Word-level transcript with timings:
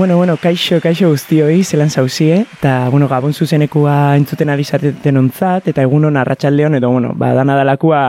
Bueno, 0.00 0.16
bueno, 0.16 0.38
kaixo, 0.40 0.78
kaixo 0.80 1.10
guztioi, 1.10 1.58
zelan 1.62 1.90
zauzie, 1.90 2.38
eta, 2.56 2.88
bueno, 2.88 3.04
gabon 3.06 3.34
zuzenekua 3.36 4.16
entzuten 4.16 4.48
ari 4.48 4.64
zateten 4.64 5.18
ontzat, 5.20 5.66
eta 5.68 5.84
egunon 5.84 6.16
arratsaldeon 6.16 6.78
edo, 6.78 6.88
bueno, 6.88 7.10
ba, 7.20 7.34
dana 7.36 7.58
dalakua 7.58 8.00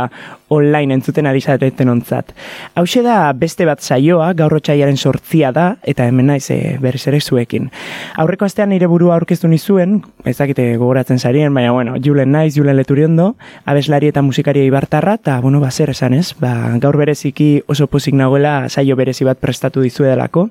online 0.51 0.93
entzuten 0.93 1.27
ari 1.29 1.41
zateten 1.41 1.89
ontzat. 1.89 2.33
Hau 2.75 2.85
da 3.03 3.31
beste 3.33 3.65
bat 3.65 3.79
saioa, 3.81 4.33
gaur 4.33 4.53
otxaiaren 4.57 4.97
sortzia 4.97 5.51
da, 5.55 5.77
eta 5.87 6.05
hemen 6.07 6.27
naiz 6.27 6.49
e, 6.51 6.77
berriz 6.81 7.05
ere 7.07 7.21
zuekin. 7.21 7.69
Aurreko 8.19 8.45
astean 8.45 8.69
nire 8.69 8.87
burua 8.91 9.15
aurkeztu 9.15 9.47
nizuen, 9.47 10.01
ezakite 10.27 10.75
gogoratzen 10.77 11.19
zarien, 11.19 11.53
baina, 11.53 11.71
bueno, 11.71 11.95
Julen 12.03 12.31
naiz, 12.35 12.53
Julen 12.55 12.75
leturiondo, 12.75 13.35
abeslari 13.65 14.11
eta 14.11 14.21
musikaria 14.21 14.67
ibartarra, 14.67 15.15
eta, 15.21 15.39
bueno, 15.39 15.61
ba, 15.63 15.71
zer 15.71 15.93
esan 15.95 16.13
ez, 16.17 16.33
ba, 16.39 16.53
gaur 16.83 16.99
bereziki 16.99 17.63
oso 17.71 17.87
pozik 17.87 18.17
nagoela 18.17 18.67
saio 18.69 18.95
berezi 18.99 19.25
bat 19.27 19.39
prestatu 19.39 19.81
dizuedalako. 19.85 20.49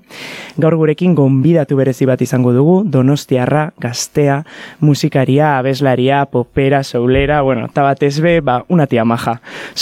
Gaur 0.60 0.78
gurekin 0.80 1.14
gonbidatu 1.14 1.76
berezi 1.76 2.08
bat 2.08 2.22
izango 2.24 2.54
dugu, 2.56 2.80
donostiarra, 2.88 3.70
gaztea, 3.80 4.40
musikaria, 4.80 5.58
abeslaria, 5.58 6.24
popera, 6.32 6.82
soulera, 6.84 7.42
bueno, 7.42 7.68
eta 7.68 7.84
bat 7.84 8.02
ezbe, 8.08 8.38
ba, 8.40 8.62
una 8.68 8.88
tia 8.88 9.04
maja. 9.04 9.40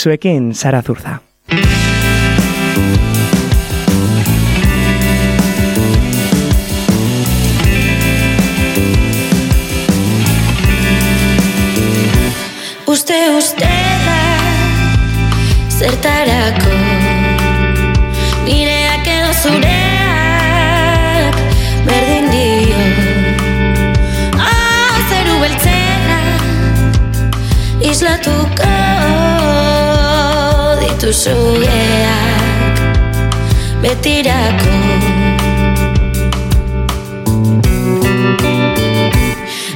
Zuekin, 0.09 0.55
Sara 0.55 0.81
Zurza. 0.81 1.21
Uste 12.87 13.29
uste 13.37 13.69
da 14.05 14.21
Zertarako. 15.77 16.73
Nireak 18.47 19.05
edo 19.13 19.31
zureak 19.43 21.35
Berdin 21.85 22.31
dio. 22.33 22.81
Ah, 24.41 24.97
zeru 25.11 25.37
beltzera 25.45 26.21
Islatuko 27.93 29.28
Dituzu 31.09 31.57
geak 31.57 32.77
Betirako 33.81 34.73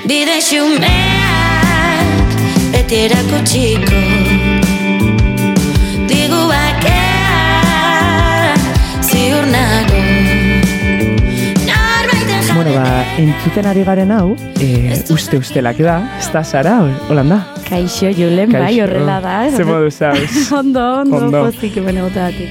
Bide 0.06 0.38
xumeak 0.46 2.38
Beti 2.76 3.00
erakutsiko 3.08 4.04
Digu 6.06 6.44
bakea 6.54 7.34
Ziur 9.02 9.50
nago 9.50 10.06
Bueno, 12.54 12.78
ba, 12.78 12.86
entzuten 13.18 13.66
ari 13.66 13.82
garen 13.82 14.14
hau, 14.14 14.38
e, 14.62 14.94
uste 15.10 15.42
ustelak 15.42 15.82
da, 15.82 15.98
ez 16.22 16.30
da, 16.30 16.46
Sara, 16.46 16.78
holanda? 17.10 17.42
Kaixo, 17.68 18.10
Julen, 18.12 18.52
bai, 18.52 18.80
horrela 18.82 19.20
da. 19.22 19.50
Ze 19.52 19.64
modu 19.64 19.90
zauz. 19.92 20.52
ondo, 20.60 20.84
ondo, 21.02 21.18
Ondo. 21.18 21.44
pozik 21.46 21.78
hemen 21.78 21.98
egotatik. 21.98 22.50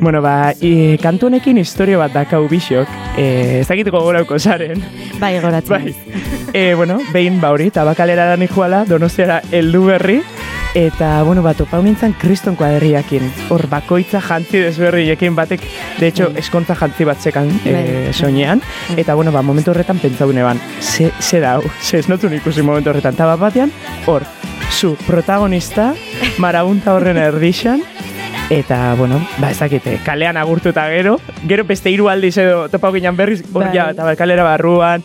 bueno, 0.00 0.22
ba, 0.22 0.52
e, 0.60 0.98
kantu 1.02 1.26
honekin 1.26 1.58
historio 1.58 1.98
bat 1.98 2.12
dakau 2.12 2.46
bisok, 2.48 2.88
e, 3.16 3.60
ez 3.60 3.68
dakituko 3.68 4.00
gorauko 4.04 4.38
zaren. 4.38 4.82
Bai, 5.20 5.38
goratzen. 5.40 5.70
Bai. 5.70 5.94
E, 6.52 6.74
bueno, 6.74 6.98
behin 7.12 7.40
ba 7.40 7.52
hori, 7.54 7.70
tabakalera 7.70 8.26
da 8.26 8.36
nijuala, 8.36 8.84
donostiara 8.88 9.40
heldu 9.52 9.84
berri, 9.86 10.20
eta, 10.74 11.22
bueno, 11.26 11.42
bat, 11.42 11.60
opau 11.60 11.80
nintzen 11.82 12.14
kriston 12.18 12.56
kuadriakin. 12.58 13.24
Hor, 13.50 13.66
bakoitza 13.70 14.20
jantzi 14.22 14.60
desberriekin 14.62 15.34
batek, 15.36 15.64
de 15.98 16.08
hecho, 16.08 16.30
eskontza 16.38 16.76
jantzi 16.78 17.06
bat 17.08 17.18
zekan 17.20 17.50
e, 17.64 17.72
Bai. 17.72 18.12
soinean, 18.14 18.62
eta, 18.96 19.14
bueno, 19.14 19.32
ba, 19.32 19.42
momentu 19.42 19.74
horretan 19.74 19.98
pentsaune 20.02 20.42
ban, 20.46 20.60
ze, 20.80 21.10
ze 21.20 21.40
dau, 21.40 21.62
ze 21.82 21.98
ez 21.98 22.08
notun 22.08 22.34
ikusi 22.38 22.62
momentu 22.62 22.90
horretan, 22.90 23.14
eta 23.18 23.26
bat 23.32 23.40
batean, 23.40 23.72
hor, 24.06 24.26
zu 24.70 24.96
protagonista, 25.06 25.94
marabunta 26.38 26.94
horren 26.94 27.18
erdixan, 27.18 27.82
Eta, 28.50 28.96
bueno, 28.98 29.20
ba, 29.38 29.52
ez 29.52 29.60
dakite, 29.60 30.00
kalean 30.02 30.34
agurtu 30.36 30.72
eta 30.72 30.88
gero, 30.90 31.20
gero 31.46 31.62
beste 31.68 31.92
hiru 31.92 32.08
aldiz 32.10 32.34
edo 32.42 32.64
topau 32.68 32.90
ginen 32.90 33.14
berriz, 33.14 33.44
hor 33.52 33.68
Bai. 33.68 33.76
ja, 33.76 33.84
eta 33.94 34.02
ba, 34.02 34.16
kalera 34.18 34.42
barruan, 34.42 35.04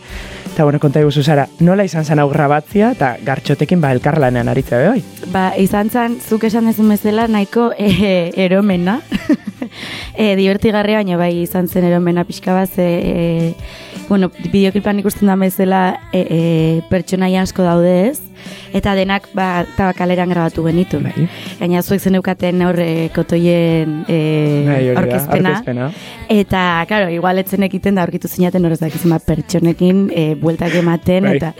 eta, 0.50 0.64
bueno, 0.64 0.80
konta 0.82 0.98
iguzu 0.98 1.22
zara, 1.22 1.44
nola 1.60 1.84
izan 1.86 2.04
zen 2.04 2.18
hau 2.18 2.26
grabatzia, 2.32 2.90
eta 2.96 3.12
gartxotekin, 3.22 3.78
ba, 3.80 3.92
elkarlanean 3.94 4.50
aritzea, 4.50 4.80
be, 4.82 4.88
bai? 4.96 5.30
Ba, 5.30 5.44
izan 5.62 5.94
zen, 5.94 6.18
zuk 6.18 6.48
esan 6.50 6.66
dezun 6.66 6.90
bezala, 6.90 7.28
nahiko 7.30 7.68
e, 7.78 8.32
eromena. 8.34 8.98
e, 10.16 10.34
divertigarria, 10.34 11.04
baina 11.04 11.20
bai 11.20 11.36
izan 11.44 11.70
zen 11.70 11.86
eromena 11.86 12.26
pixka 12.26 12.56
bat, 12.56 12.74
ze, 12.74 12.86
e, 12.98 13.54
bueno, 14.08 14.32
bideoklipan 14.50 14.98
ikusten 15.04 15.30
da 15.30 15.38
bezala 15.38 15.84
e, 16.10 16.26
e, 16.26 16.40
pertsonaia 16.90 17.46
asko 17.46 17.62
daude 17.62 17.94
ez, 18.08 18.18
eta 18.74 18.94
denak 18.94 19.28
ba, 19.34 19.64
tabakaleran 19.76 20.28
grabatu 20.30 20.64
genitu. 20.66 21.00
Bai. 21.02 21.28
Gaina 21.60 21.82
zuek 21.82 22.00
zeneukaten 22.00 22.62
horre 22.62 23.10
kotoien 23.14 24.04
e, 24.08 24.18
Bai, 24.66 24.80
orkezpena. 24.96 25.50
aurkezpena. 25.56 25.90
Eta, 26.28 26.84
claro, 26.88 27.08
igual 27.10 27.38
etzen 27.38 27.62
ekiten 27.66 27.94
da 27.94 28.02
aurkitu 28.06 28.28
zinaten 28.28 28.64
horrez 28.64 28.80
dakizun 28.80 29.10
bat 29.14 29.24
pertsonekin 29.26 30.06
e, 30.14 30.26
bueltak 30.40 30.74
ematen, 30.74 31.24
Bai. 31.24 31.36
eta 31.36 31.52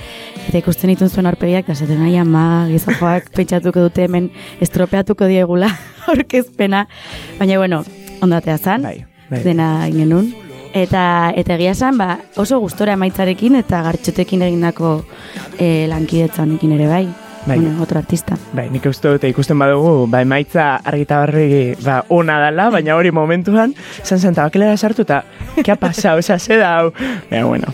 eta 0.47 0.59
ikusten 0.59 0.91
ditun 0.93 1.09
zuen 1.11 1.27
aurpegiak, 1.27 1.65
eta 1.69 1.75
zaten 1.75 1.99
nahi 2.03 2.17
ama, 2.21 2.67
gizajoak 2.71 3.31
pentsatuko 3.35 3.89
dute 3.89 4.05
hemen 4.07 4.31
estropeatuko 4.61 5.27
diegula 5.27 5.71
aurkezpena. 6.11 6.87
Baina, 7.39 7.59
bueno, 7.59 7.83
ondatea 8.23 8.59
zan, 8.59 8.83
Bai, 8.83 9.05
bai. 9.31 9.43
dena 9.45 9.89
ingenun. 9.89 10.33
Eta, 10.77 11.33
eta 11.33 11.55
egia 11.57 11.73
esan, 11.73 11.97
ba, 11.97 12.19
oso 12.37 12.59
gustora 12.61 12.97
emaitzarekin 12.99 13.57
eta 13.63 13.81
gartxotekin 13.87 14.45
egindako 14.51 14.99
e, 15.57 15.87
lankidetza 15.89 16.45
honekin 16.45 16.77
ere 16.77 16.91
bai. 16.91 17.07
Bai. 17.47 17.61
Bueno, 17.61 17.83
otro 17.83 17.99
artista. 17.99 18.37
Bai, 18.53 18.67
nik 18.75 18.85
uste 18.91 19.13
dute 19.15 19.29
ikusten 19.31 19.59
badugu, 19.59 20.09
ba, 20.11 20.21
emaitza 20.25 20.81
argita 20.83 21.21
barri, 21.23 21.77
ba, 21.85 22.01
ona 22.11 22.41
dala, 22.43 22.69
baina 22.75 22.97
hori 22.99 23.13
momentuan, 23.15 23.75
zan 24.03 24.19
zen 24.19 24.35
tabakelera 24.35 24.77
sartu, 24.77 25.05
eta, 25.07 25.21
ke 25.63 25.71
ha 25.71 25.77
pasau, 25.79 26.17
oza, 26.19 26.41
ze 26.41 26.59
dau. 26.59 26.91
Baina, 27.31 27.45
bueno. 27.47 27.71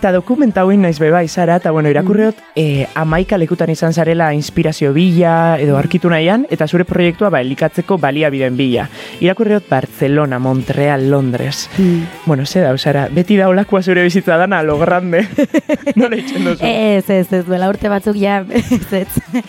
Eta 0.00 0.12
dokumenta 0.14 0.62
hauin 0.62 0.80
naiz 0.80 1.00
bebai, 1.02 1.26
Sara, 1.28 1.56
eta, 1.58 1.72
bueno, 1.74 1.90
irakurriot, 1.90 2.38
e, 2.54 2.86
amaika 2.94 3.36
lekutan 3.36 3.72
izan 3.74 3.92
zarela 3.92 4.30
inspirazio 4.32 4.92
bila, 4.94 5.58
edo 5.60 5.76
arkitu 5.76 6.08
nahian, 6.08 6.46
eta 6.48 6.68
zure 6.68 6.86
proiektua, 6.86 7.32
ba, 7.34 7.42
elikatzeko 7.42 7.98
baliabideen 7.98 8.56
bila. 8.56 8.86
Irakurriot 9.20 9.66
Barcelona, 9.68 10.38
Montreal, 10.38 11.10
Londres. 11.10 11.68
Mm. 11.76 12.06
Bueno, 12.26 12.46
ze 12.46 12.62
dau, 12.62 12.78
Sara, 12.78 13.08
beti 13.10 13.36
daulakua 13.36 13.82
zure 13.82 14.06
bizitza 14.06 14.38
dana, 14.38 14.62
lo 14.62 14.78
grande. 14.78 15.26
Nola 15.96 16.16
itxen 16.16 16.46
duzu? 16.46 16.64
Ez, 16.64 17.10
ez, 17.10 17.26
ez, 17.32 17.44
duela 17.44 17.68
urte 17.68 17.90
batzuk 17.90 18.16
ja, 18.16 18.40
ez, 18.48 18.99
ez. 19.02 19.08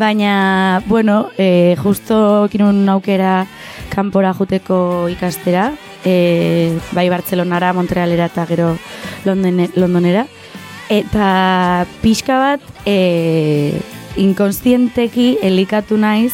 Baina, 0.00 0.82
bueno, 0.86 1.30
e, 1.38 1.76
justo 1.82 2.48
kinun 2.52 2.88
aukera 2.88 3.46
kanpora 3.94 4.34
juteko 4.34 5.08
ikastera, 5.12 5.72
e, 6.04 6.76
bai 6.92 7.08
Bartzelonara, 7.08 7.72
Montrealera 7.72 8.28
eta 8.32 8.46
gero 8.46 8.74
Londone, 9.24 9.70
Londonera. 9.74 10.26
Eta 10.92 11.86
pixka 12.02 12.38
bat, 12.38 12.64
e, 12.84 13.80
inkonstienteki 14.20 15.38
elikatu 15.42 15.96
naiz, 15.96 16.32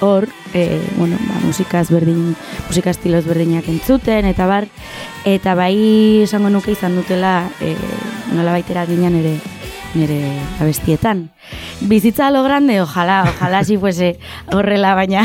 hor, 0.00 0.28
e, 0.54 0.80
bueno, 0.96 1.16
ba, 1.28 1.40
musika 1.46 1.80
ezberdin, 1.80 2.34
musika 2.68 2.90
estilo 2.90 3.18
ezberdinak 3.18 3.68
entzuten, 3.68 4.26
eta 4.26 4.46
bar, 4.46 4.68
eta 5.24 5.54
bai 5.58 6.22
esango 6.26 6.50
nuke 6.50 6.74
izan 6.74 6.96
dutela 6.98 7.48
e, 7.60 7.74
nola 8.34 8.54
baitera 8.58 8.86
ginen 8.88 9.18
ere 9.22 9.36
nire 9.94 10.20
abestietan. 10.60 11.30
Bizitza 11.80 12.30
lo 12.30 12.42
grande, 12.44 12.80
ojalá, 12.80 13.24
ojalá 13.28 13.64
si 13.64 13.76
fuese 13.76 14.18
horrela, 14.52 14.94
baina 14.94 15.24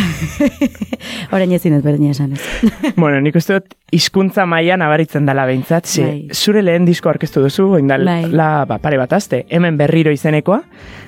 orain 1.32 1.52
ezin 1.56 1.78
ez 1.78 1.84
berdina 1.84 2.12
esan 2.12 2.34
ez. 2.34 2.42
Bueno, 2.98 3.22
nik 3.22 3.36
uste 3.38 3.60
dut 3.60 3.76
hizkuntza 3.94 4.46
mailan 4.50 4.82
nabaritzen 4.84 5.26
dela 5.30 5.46
behintzat, 5.48 5.86
ze, 5.86 6.04
Bai. 6.04 6.28
zure 6.34 6.64
lehen 6.64 6.86
disko 6.86 7.10
aurkeztu 7.10 7.44
duzu, 7.46 7.70
oindal, 7.80 8.06
Bai. 8.06 8.26
la, 8.32 8.66
ba, 8.68 8.80
pare 8.84 8.98
bat 9.00 9.14
aste, 9.14 9.46
hemen 9.50 9.78
berriro 9.78 10.12
izenekoa, 10.12 10.62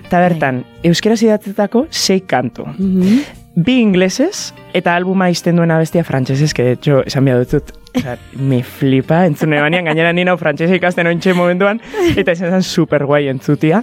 eta 0.05 0.21
bertan, 0.23 0.63
euskaraz 0.83 1.21
idatzetako 1.23 1.87
sei 1.89 2.21
kantu. 2.21 2.65
Mhm. 2.77 3.38
Bi 3.55 3.79
inglesez, 3.81 4.53
eta 4.73 4.95
albuma 4.95 5.29
izten 5.29 5.57
duena 5.57 5.79
bestia 5.81 6.03
frantsesez, 6.03 6.53
que 6.53 6.63
de 6.63 6.71
hecho, 6.77 7.03
esan 7.05 7.25
behar 7.25 7.45
dut, 7.45 7.73
Osa, 7.97 8.17
me 8.37 8.61
flipa, 8.63 9.25
entzune 9.25 9.59
banean, 9.61 9.87
gainera 9.89 10.11
nina 10.13 10.35
frantsesa 10.37 10.75
ikasten 10.77 11.09
ointxe 11.09 11.33
momentuan, 11.33 11.81
eta 12.15 12.35
izan 12.37 12.53
zen 12.53 12.63
super 12.63 13.05
guai 13.09 13.27
entzutia. 13.31 13.81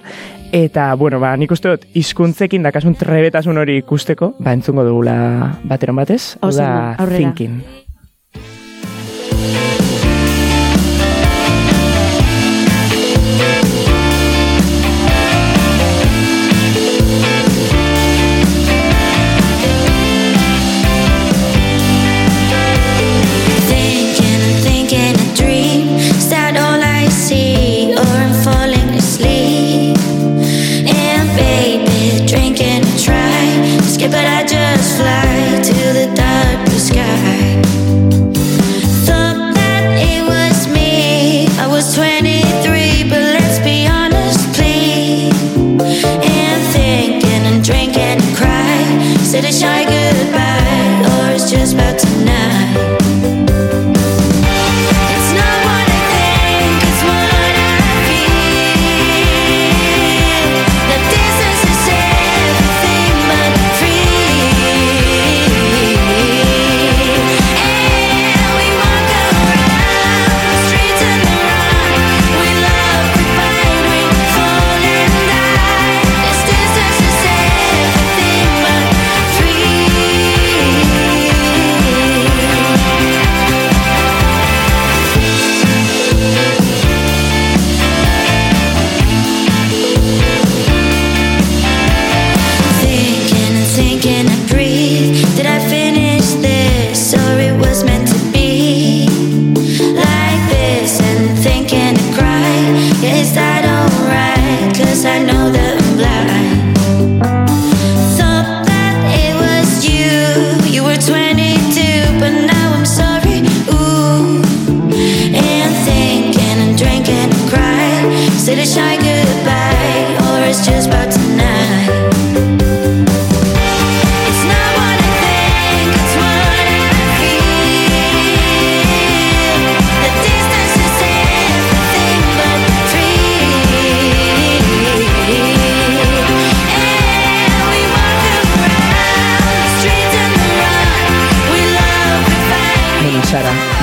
Eta, 0.55 0.93
bueno, 0.95 1.19
ba, 1.21 1.35
nik 1.37 1.53
uste 1.53 1.73
dut, 1.75 1.89
hizkuntzekin 1.99 2.67
dakasun 2.67 2.95
trebetasun 2.99 3.59
hori 3.59 3.81
ikusteko, 3.83 4.35
ba, 4.39 4.55
entzungo 4.55 4.87
dugula 4.87 5.17
bateron 5.67 5.99
batez, 5.99 6.37
hau 6.41 6.53
da, 6.55 6.71
thinking. 7.11 7.86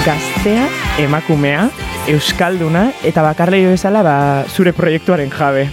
Gaztea, 0.05 0.67
emakumea, 0.99 1.69
euskalduna 2.11 2.89
eta 3.07 3.23
bakarleio 3.23 3.69
bezala 3.71 4.01
ba, 4.03 4.15
zure 4.51 4.73
proiektuaren 4.75 5.31
jabe. 5.31 5.69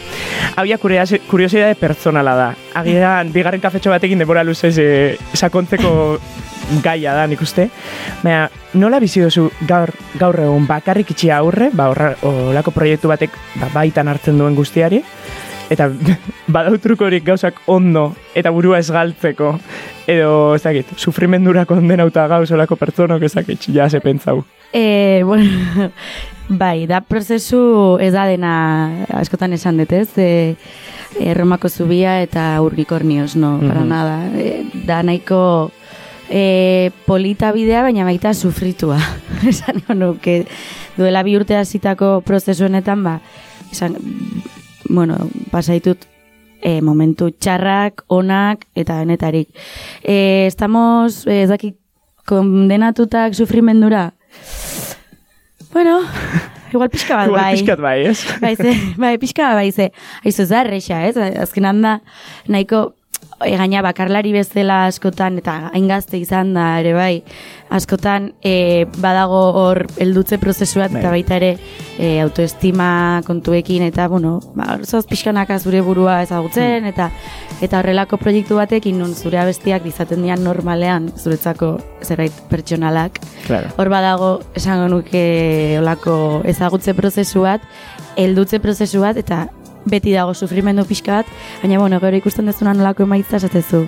Kurios- 0.81 1.21
kuriosidade 1.27 1.75
pertsonala 1.75 2.35
da. 2.37 2.49
Agian, 2.75 3.33
bigarren 3.33 3.61
kafetxo 3.61 3.91
batekin 3.91 4.19
denbora 4.19 4.45
luzez 4.45 4.77
e, 4.79 5.17
sakontzeko 5.35 6.19
gaia 6.85 7.15
da, 7.17 7.27
nik 7.27 7.41
uste. 7.43 7.69
Baina, 8.23 8.49
nola 8.75 9.01
bizi 9.01 9.21
duzu 9.25 9.49
gaur, 9.67 9.91
gaur 10.21 10.39
egun 10.45 10.67
bakarrik 10.69 11.11
itxia 11.11 11.39
aurre, 11.41 11.71
ba, 11.73 11.89
horra, 11.91 12.13
olako 12.23 12.71
proiektu 12.77 13.09
batek 13.11 13.35
ba, 13.57 13.71
baitan 13.75 14.09
hartzen 14.09 14.39
duen 14.39 14.55
guztiari, 14.55 15.03
eta 15.71 15.89
badautrukorik 16.55 17.25
gauzak 17.25 17.61
ondo 17.67 18.11
eta 18.35 18.51
burua 18.51 18.79
ez 18.79 18.91
galtzeko, 18.91 19.55
edo, 20.11 20.55
ez 20.57 20.63
dakit, 20.63 20.95
sufrimendura 20.99 21.65
kondenauta 21.67 22.27
gauz 22.31 22.51
olako 22.53 22.77
pertsonok 22.77 23.23
ez 23.23 23.35
ja 23.73 23.89
ze 23.89 24.01
pentsau. 24.01 24.45
E, 24.73 25.23
bueno, 25.25 25.91
bai, 26.49 26.87
da 26.87 27.01
prozesu 27.01 27.99
ez 28.01 28.13
da 28.13 28.27
dena 28.27 29.07
askotan 29.15 29.53
esan 29.53 29.79
dut, 29.79 29.93
ez? 29.93 30.09
E, 30.19 30.57
e, 31.19 31.35
zubia 31.69 32.21
eta 32.23 32.61
urgikornioz, 32.63 33.37
no, 33.37 33.59
para 33.61 33.81
Mhm. 33.81 33.89
nada. 33.89 34.27
E, 34.37 34.65
da 34.87 35.03
nahiko 35.03 35.71
e, 36.31 36.91
polita 37.07 37.53
bidea, 37.53 37.83
baina 37.83 38.05
baita 38.05 38.35
sufritua. 38.35 38.99
esan 39.49 39.83
nuke, 39.99 40.47
duela 40.97 41.23
bi 41.23 41.37
urte 41.37 41.57
hasitako 41.57 42.21
prozesu 42.21 42.65
honetan, 42.65 43.03
ba, 43.05 43.21
esan, 43.73 43.97
bueno, 44.91 45.17
pasaitut 45.51 46.07
e, 46.61 46.81
momentu 46.85 47.31
txarrak, 47.33 48.05
onak 48.13 48.67
eta 48.77 48.99
denetarik. 49.01 49.49
E, 50.03 50.47
estamos, 50.47 51.27
eh, 51.27 51.43
ez 51.45 51.49
dakit, 51.51 51.77
kondenatutak 52.29 53.35
sufrimendura? 53.35 54.13
Bueno, 55.73 56.01
igual 56.73 56.91
pixka 56.91 57.17
bat 57.17 57.31
Igual 57.31 57.41
bai. 57.41 57.55
pixkat 57.57 57.81
bai, 57.81 57.99
ez? 58.07 58.19
Bai, 58.43 58.55
ze, 58.57 58.75
bai, 59.01 59.17
pixka 59.19 59.49
bat 59.49 59.61
bai, 59.63 59.71
ze, 59.73 59.91
aizu 60.25 60.45
ez 60.45 60.51
da 60.51 60.63
erresa, 60.65 61.03
ez? 61.09 61.17
Azkenan 61.17 61.83
da, 61.83 61.99
nahiko, 62.49 62.91
e, 62.91 63.00
gaina 63.41 63.83
bakarlari 63.83 64.33
bezala 64.33 64.87
askotan, 64.87 65.39
eta 65.39 65.71
hain 65.73 65.89
gazte 65.89 66.19
izan 66.19 66.53
da, 66.55 66.81
ere 66.81 66.93
bai, 66.93 67.23
askotan 67.71 68.33
e, 68.43 68.87
badago 68.99 69.41
hor 69.57 69.87
heldutze 69.97 70.39
prozesu 70.39 70.81
bat, 70.81 70.93
Bai. 70.93 71.01
eta 71.01 71.11
baita 71.11 71.37
ere 71.37 71.51
e, 71.99 72.21
autoestima 72.21 73.23
kontuekin, 73.27 73.83
eta, 73.89 74.09
bueno, 74.09 74.41
ba, 74.55 74.79
zoz 74.85 75.07
pixkanaka 75.07 75.59
zure 75.59 75.81
burua 75.81 76.19
Hmm. 76.21 76.25
ezagutzen, 76.25 76.85
eta 76.87 77.11
eta 77.61 77.79
horrelako 77.79 78.17
proiektu 78.17 78.57
batekin 78.57 78.99
nun 78.99 79.15
zure 79.15 79.39
abestiak 79.39 79.85
izaten 79.87 80.23
dian 80.23 80.43
normalean 80.45 81.11
zuretzako 81.17 81.79
zerbait 82.03 82.33
pertsonalak. 82.49 83.21
Claro. 83.47 83.69
Hor 83.77 83.89
badago 83.89 84.31
esango 84.57 84.89
nuke 84.89 85.77
olako 85.79 86.43
ezagutze 86.45 86.95
prozesu 86.95 87.43
bat, 87.43 87.61
heldutze 88.17 88.59
prozesu 88.61 89.01
bat, 89.01 89.17
eta 89.17 89.49
beti 89.85 90.13
dago 90.13 90.35
sufrimendu 90.35 90.85
pixka 90.85 91.21
bat, 91.21 91.27
baina 91.63 91.79
bueno, 91.79 92.01
gero 92.01 92.17
ikusten 92.17 92.47
dezunan 92.47 92.81
olako 92.81 93.03
emaitza 93.05 93.37
esatezu. 93.37 93.87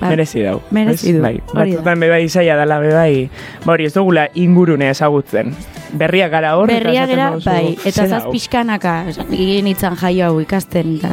Ba, 0.00 0.08
Merezi 0.08 0.42
dau. 0.42 0.60
Merezi 0.70 1.10
ez? 1.10 1.16
du, 1.16 1.22
Bai, 1.22 1.40
batzutan 1.52 2.00
bebai 2.00 2.28
zaila 2.28 2.56
dela 2.56 2.78
bebai, 2.80 3.28
ba 3.64 3.72
hori 3.74 3.86
ez 3.88 3.94
dugula 3.94 4.28
ingurune 4.34 4.88
ezagutzen. 4.90 5.54
Berria 5.92 6.28
gara 6.28 6.54
hor. 6.56 6.68
Berria 6.70 7.06
duzu, 7.06 7.44
bai, 7.44 7.76
eta 7.84 8.02
"Zer 8.02 8.08
zaz 8.08 8.22
hau?" 8.24 8.32
pixkanaka, 8.32 8.94
egin 9.30 9.66
itzan 9.66 9.96
jaio 9.96 10.26
hau 10.26 10.40
ikasten, 10.40 10.98
da. 11.02 11.10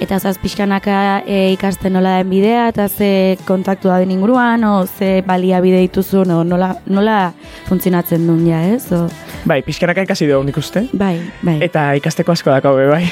Eta 0.00 0.18
zaz 0.18 0.38
pixkanaka 0.40 1.22
e, 1.26 1.52
ikasten 1.54 1.92
nola 1.92 2.16
den 2.18 2.30
bidea, 2.32 2.68
eta 2.72 2.88
ze 2.88 3.36
kontaktu 3.46 3.88
da 3.88 3.98
den 4.00 4.10
inguruan, 4.14 4.64
o 4.64 4.86
ze 4.86 5.22
balia 5.26 5.60
bide 5.60 5.80
dituzun, 5.84 6.30
o 6.30 6.44
nola, 6.44 6.74
nola 6.86 7.32
funtzionatzen 7.68 8.26
duen 8.26 8.46
ja, 8.48 8.62
ez? 8.74 8.86
O, 8.96 9.06
Bai, 9.44 9.60
pixkanaka 9.62 10.02
ikasi 10.08 10.26
dugu 10.28 10.44
nik 10.48 10.56
uste. 10.56 10.86
bai, 10.92 11.18
bai. 11.42 11.58
Eta 11.64 11.90
ikasteko 12.00 12.32
asko 12.32 12.50
dakau 12.50 12.76
be 12.76 12.86
bai. 12.88 13.04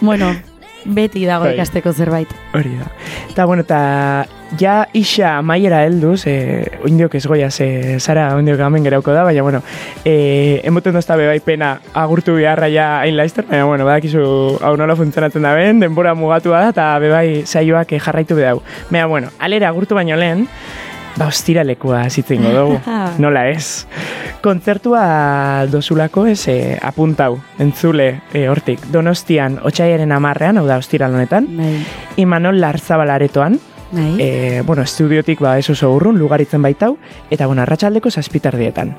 bueno, 0.00 0.32
beti 0.84 1.24
dago 1.26 1.44
Bai. 1.46 1.54
ikasteko 1.54 1.92
zerbait. 1.92 2.28
Hori 2.54 2.74
da. 2.78 2.90
Eta, 3.30 3.46
bueno, 3.46 3.62
eta 3.62 4.26
ja 4.58 4.88
isa 4.92 5.42
maiera 5.42 5.82
helduz, 5.84 6.26
e, 6.26 6.78
oindiok 6.84 7.14
ez 7.18 7.24
goia, 7.26 7.50
ze 7.50 7.98
zara 8.00 8.34
oindiok 8.36 8.58
gamen 8.58 8.84
gerauko 8.84 9.12
da, 9.12 9.24
baina, 9.24 9.42
bueno, 9.42 9.62
e, 10.04 10.60
emoten 10.64 10.94
dozta 10.94 11.16
bebai 11.16 11.40
pena 11.44 11.78
agurtu 11.94 12.36
beharra 12.36 12.68
ja 12.72 12.88
hain 13.00 13.16
laizter, 13.16 13.46
baina, 13.48 13.64
bueno, 13.64 13.86
badakizu 13.88 14.24
hau 14.62 14.76
nola 14.76 14.96
funtzionatzen 14.96 15.42
da 15.42 15.54
ben, 15.54 15.80
denbora 15.80 16.14
mugatua 16.14 16.64
da, 16.64 16.72
eta 16.74 16.88
bebai 17.02 17.44
saioak 17.46 17.92
eh, 17.92 18.00
jarraitu 18.00 18.38
bedau. 18.38 18.62
Baina, 18.90 19.06
bueno, 19.06 19.32
alera 19.38 19.68
agurtu 19.68 19.94
baino 19.94 20.16
lehen, 20.16 20.46
ba, 21.16 21.28
ostiralekua 21.28 22.04
zitzengo 22.10 22.54
dugu, 22.54 22.80
nola 23.22 23.48
ez. 23.50 23.86
Kontzertua 24.44 25.64
dozulako 25.72 26.26
ez 26.28 26.42
e, 26.52 26.56
apuntau, 26.82 27.38
entzule 27.58 28.10
e, 28.32 28.48
hortik. 28.52 28.82
Donostian, 28.92 29.56
otxaiaren 29.64 30.12
amarrean, 30.12 30.60
hau 30.60 30.66
da 30.68 30.76
ostiral 30.82 31.14
honetan, 31.16 31.48
Bai, 31.56 31.78
Imanol 32.20 32.60
Larzabal 32.60 33.14
aretoan, 33.14 33.56
bai. 33.94 34.16
e, 34.18 34.62
bueno, 34.66 34.82
estudiotik 34.82 35.40
ba 35.40 35.58
ez 35.58 35.70
oso 35.70 35.90
urrun, 35.94 36.18
lugaritzen 36.18 36.62
baitau, 36.62 36.96
eta 37.30 37.46
bueno, 37.46 37.62
arratsaldeko 37.62 38.10
zazpitardietan. 38.10 38.94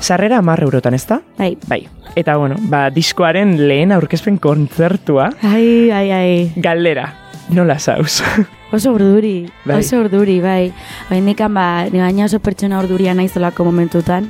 Sarrera 0.00 0.38
amarre 0.38 0.64
eurotan, 0.64 0.94
ezta? 0.94 1.20
bai. 1.38 1.56
Bai. 1.68 1.86
Eta 2.16 2.36
bueno, 2.36 2.56
ba, 2.68 2.88
diskoaren 2.90 3.56
lehen 3.68 3.92
aurkezpen 3.92 4.38
kontzertua, 4.38 5.30
Ai, 5.42 5.90
ai, 5.90 6.10
ai. 6.10 6.52
galdera, 6.56 7.14
nola 7.50 7.78
zauz? 7.78 8.22
Oso 8.72 8.92
urduri, 8.94 9.48
Bai. 9.64 9.80
oso 9.80 9.98
urduri, 9.98 10.36
bai. 10.40 10.72
Bai, 11.08 11.20
nikan 11.20 11.52
ba, 11.54 11.86
ni 11.90 11.98
baina 11.98 12.24
oso 12.28 12.38
pertsona 12.38 12.78
urduria 12.78 13.14
naizolako 13.18 13.64
momentutan. 13.66 14.28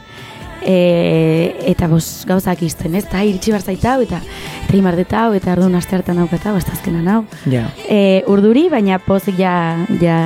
E, 0.67 1.55
eta 1.71 1.89
bos 1.89 2.25
gauzak 2.29 2.63
izten, 2.63 2.95
ez? 2.99 3.05
Eta 3.07 3.23
iritsi 3.25 3.53
bar 3.55 3.63
zaita 3.63 3.95
hau, 3.95 4.03
eta 4.05 4.21
eta 4.67 4.77
imardeta 4.77 5.25
hau, 5.25 5.33
eta 5.35 5.53
orduan 5.55 5.75
aste 5.79 5.97
hartan 5.97 6.19
haukata, 6.23 6.53
basta 6.53 6.73
azkenan 6.77 7.09
hau. 7.09 7.25
ja. 7.51 7.65
E, 7.89 8.23
urduri, 8.31 8.69
baina 8.71 8.99
pozik 9.03 9.39
ja, 9.41 9.55
ja 10.01 10.19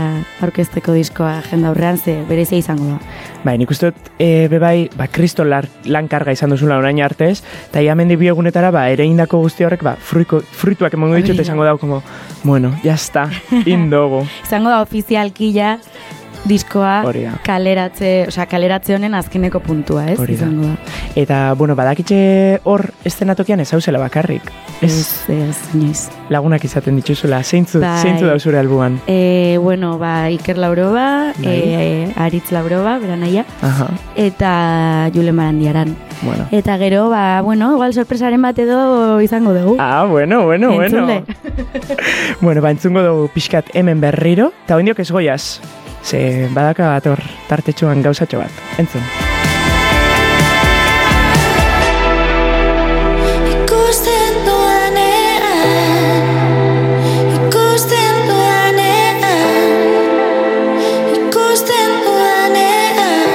aurkezteko 0.43 0.93
diskoa 0.97 1.37
jenda 1.51 1.71
aurrean, 1.71 1.99
ze 1.99 2.19
berezia 2.29 2.59
izango 2.59 2.85
da. 2.91 2.99
Bai, 3.45 3.57
nik 3.61 3.71
uste 3.71 3.91
dut, 3.93 4.11
e, 4.19 4.49
bebai, 4.49 4.89
ba, 4.97 5.07
kriston 5.13 5.51
lar, 5.53 5.69
lankarga 5.85 6.33
izan 6.33 6.51
duzula 6.51 6.79
orain 6.81 7.01
artez, 7.05 7.43
eta 7.71 7.83
ia 7.85 7.95
mendi 7.95 8.17
biogunetara, 8.17 8.71
ba, 8.75 8.89
ere 8.91 9.05
indako 9.07 9.39
guzti 9.45 9.65
horrek, 9.65 9.83
ba, 9.85 9.97
fruiko, 10.01 10.41
fruituak 10.41 10.95
emongo 10.97 11.17
ditut, 11.21 11.35
Hori 11.35 11.43
da. 11.43 11.43
esango 11.49 11.65
dau, 11.65 11.79
como, 11.79 12.03
bueno, 12.43 12.75
ya 12.83 12.95
está, 12.95 13.29
indogo. 13.67 14.25
Izango 14.45 14.71
da 14.73 14.81
ofizialki 14.83 15.53
ja 15.57 15.79
diskoa 16.45 17.03
Hori 17.07 17.23
da. 17.25 17.33
kaleratze, 17.45 18.27
osea, 18.29 18.45
kaleratze 18.47 18.95
honen 18.95 19.15
azkeneko 19.15 19.61
puntua, 19.61 20.07
ez? 20.13 20.19
Hori 20.21 20.37
da. 20.37 20.49
Eta, 21.17 21.55
bueno, 21.55 21.75
badakitxe 21.77 22.61
hor 22.65 22.91
estenatokian 23.05 23.61
ez 23.61 23.73
hauzela 23.73 23.99
bakarrik. 23.99 24.43
Ez 24.83 24.93
Ez, 24.95 25.09
ez, 25.31 25.57
inoiz. 25.75 26.09
lagunak 26.29 26.65
izaten 26.65 26.97
dituzula, 26.97 27.43
zeintzu, 27.43 27.81
Bai. 27.81 27.99
zeintzu 28.03 28.27
dauzure 28.27 28.59
albuan. 28.59 29.01
E, 29.07 29.57
bueno, 29.61 29.99
ba, 29.99 30.29
Iker 30.31 30.59
Lauroba, 30.59 31.33
Bai. 31.39 31.47
e, 31.65 32.13
Aritz 32.17 32.51
Lauroba, 32.53 32.99
beranaia, 32.99 33.45
Aha, 33.63 33.89
eta 34.17 35.11
Julen 35.15 35.37
Barandiaran. 35.37 35.97
bueno. 36.23 36.47
Eta 36.51 36.77
gero, 36.79 37.09
ba, 37.11 37.41
bueno, 37.43 37.73
igual 37.75 37.93
sorpresaren 37.95 38.41
bat 38.43 38.59
edo 38.59 39.21
izango 39.21 39.53
dugu. 39.55 39.77
Ah, 39.79 40.05
bueno, 40.09 40.45
bueno, 40.45 40.73
bueno. 40.75 40.99
Entzule. 41.09 41.25
bueno, 42.41 42.61
ba, 42.63 42.71
entzungo 42.71 43.03
dugu 43.03 43.29
pixkat 43.35 43.67
hemen 43.75 44.01
berriro, 44.01 44.53
eta 44.65 44.77
oindiok 44.77 44.99
ez 45.01 45.11
goiaz, 45.11 45.61
ze 46.05 46.49
badaka 46.53 46.91
bat 46.93 47.07
hor 47.09 47.21
tartetxoan 47.49 48.03
gauzatxo 48.05 48.39
bat. 48.39 48.53
Entzun. 48.79 49.03
Ikusten 53.55 54.35
dudanean 54.47 55.43
Ikusten 57.39 58.15
dudanean 58.29 59.23
Ikusten 61.17 61.91
dudanean 62.05 63.31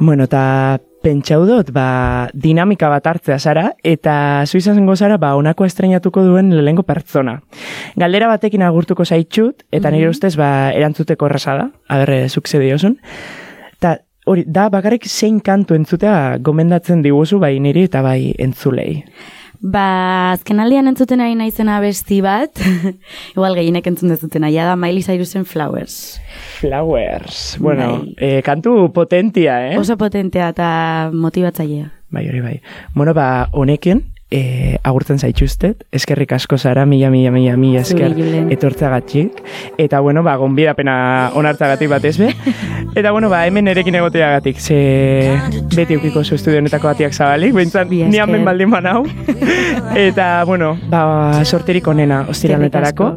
Bueno, 0.00 0.24
eta 0.24 0.42
pentsau 1.02 1.42
dut, 1.46 1.72
ba, 1.74 2.30
dinamika 2.32 2.88
bat 2.92 3.06
hartzea 3.10 3.38
zara, 3.38 3.72
eta 3.82 4.44
zu 4.46 4.58
izango 4.58 4.96
zara, 4.96 5.18
ba, 5.18 5.34
onako 5.36 5.66
estrenatuko 5.66 6.24
duen 6.24 6.52
lehengo 6.64 6.84
pertsona. 6.86 7.40
Galdera 7.98 8.30
batekin 8.30 8.62
agurtuko 8.62 9.04
zaitxut, 9.04 9.66
eta 9.74 9.90
nire 9.90 10.08
ustez, 10.12 10.34
ba, 10.40 10.70
erantzuteko 10.72 11.28
erraza 11.28 11.58
da, 11.58 11.68
aberre, 11.88 12.28
zuk 12.28 12.48
ze 12.48 12.62
diozun. 12.62 12.96
Ta, 13.82 13.98
hori, 14.26 14.46
da, 14.46 14.68
bakarrik 14.72 15.08
zein 15.10 15.40
kantu 15.40 15.74
entzutea 15.74 16.38
gomendatzen 16.40 17.02
diguzu, 17.02 17.42
bai 17.42 17.58
niri 17.60 17.88
eta 17.90 18.02
bai 18.06 18.34
entzulei. 18.38 19.02
Ba, 19.62 20.32
azken 20.34 20.58
aldian 20.58 20.90
entzuten 20.90 21.20
ari 21.22 21.36
naizena 21.38 21.76
besti 21.80 22.18
bat, 22.24 22.58
igual 23.36 23.54
gehienek 23.54 23.86
entzun 23.86 24.10
dezuten 24.10 24.42
ja 24.50 24.64
da 24.66 24.74
Miley 24.76 25.04
Cyrusen 25.06 25.44
Flowers. 25.46 26.18
Flowers. 26.58 27.56
Bueno, 27.60 28.00
Bai. 28.02 28.14
eh, 28.18 28.42
kantu 28.42 28.90
potentia, 28.92 29.60
eh? 29.70 29.78
Oso 29.78 29.96
potentea 29.96 30.48
eta 30.50 31.10
motibatzailea. 31.14 31.92
Bai, 32.12 32.26
hori 32.28 32.40
bai. 32.44 32.56
Bueno, 32.94 33.14
ba, 33.14 33.48
honekin, 33.52 34.02
e, 34.32 34.78
agurtzen 34.82 35.18
zaituztet, 35.20 35.84
eskerrik 35.92 36.32
asko 36.32 36.56
zara, 36.58 36.86
mila, 36.88 37.10
mila, 37.12 37.30
mila, 37.30 37.56
mila 37.60 37.80
esker 37.84 38.14
etortzagatik. 38.54 39.42
Eta, 39.78 40.00
bueno, 40.00 40.22
ba, 40.24 40.36
gonbidapena 40.40 41.30
onartzagatik 41.36 41.90
bat 41.92 42.04
ezbe. 42.08 42.30
Eta, 42.96 43.10
bueno, 43.12 43.28
ba, 43.30 43.44
hemen 43.46 43.68
erekin 43.68 43.94
egoteagatik, 44.00 44.58
ze 44.60 44.78
beti 45.76 45.94
eukiko 45.98 46.24
zu 46.24 46.34
estudio 46.36 46.58
honetako 46.62 46.88
batiak 46.92 47.12
zabalik, 47.14 47.52
behintzat, 47.54 47.88
Bi 47.92 48.02
ni 48.02 48.16
esker. 48.16 48.22
hemen 48.28 48.44
baldin 48.48 48.70
banau. 48.72 49.04
Eta, 49.96 50.44
bueno, 50.48 50.72
ba, 50.88 51.44
sorterik 51.44 51.86
onena 51.88 52.22
ostiranetarako. 52.32 53.10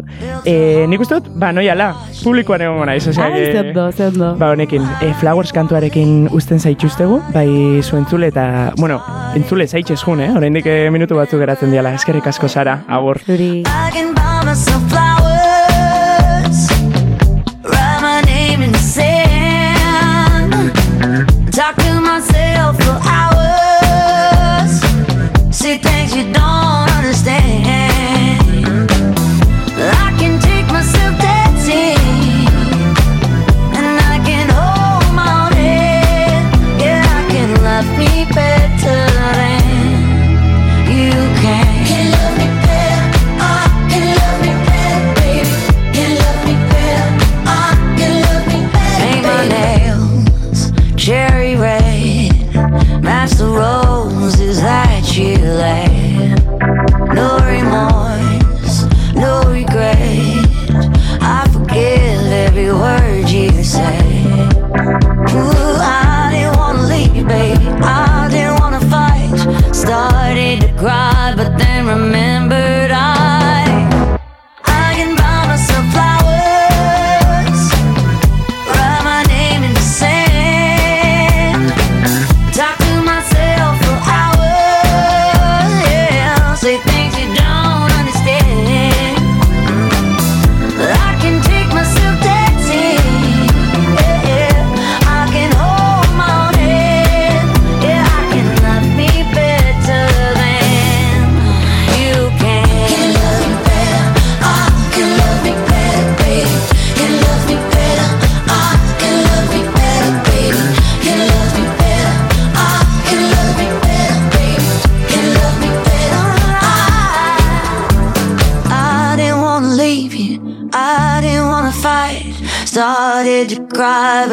E, 0.46 0.86
nik 0.92 1.00
uste 1.02 1.20
dut, 1.22 1.32
ba, 1.40 1.52
noiala, 1.56 1.94
publikoan 2.24 2.62
egon 2.68 2.86
naiz, 2.90 3.06
osea, 3.08 3.26
Ai, 3.26 3.34
que- 3.34 3.52
ze 3.52 3.60
ondo, 3.70 3.92
ze 3.92 4.08
ondo. 4.08 4.34
Ba, 4.36 4.52
honekin, 4.52 4.84
e, 5.02 5.14
Flowers 5.22 5.54
kantuarekin 5.56 6.28
usten 6.36 6.60
zaituztegu, 6.60 7.22
bai 7.34 7.48
zu 7.84 7.98
entzule 7.98 8.28
eta, 8.34 8.74
bueno, 8.78 9.02
entzule 9.36 9.68
zaitxez 9.68 10.02
jun, 10.04 10.22
eh? 10.22 10.32
Oraindik 10.36 10.66
eh, 10.68 10.90
minutu 11.06 11.22
batzuk 11.22 11.42
geratzen 11.44 11.74
diala, 11.74 11.92
eskerrik 12.00 12.32
asko 12.32 12.50
zara, 12.50 12.80
agur. 12.90 13.22
Zuri. 13.28 13.66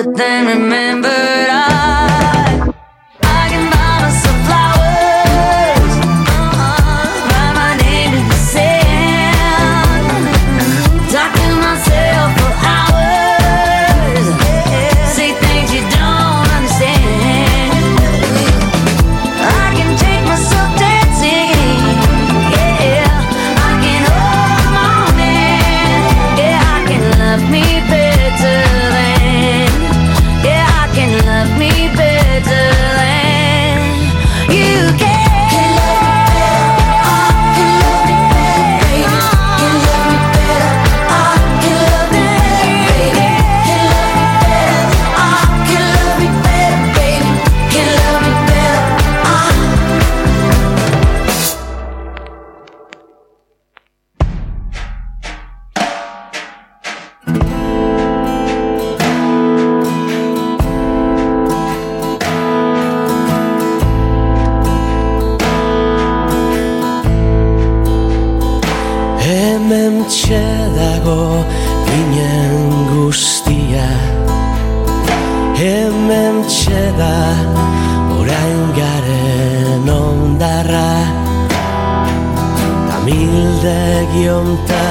But 0.04 0.16
then 0.16 0.62
remembered 0.62 1.01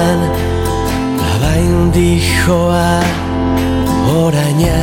hontan 0.02 0.20
labain 1.18 1.92
dijoa 1.94 3.02
oraina. 4.16 4.80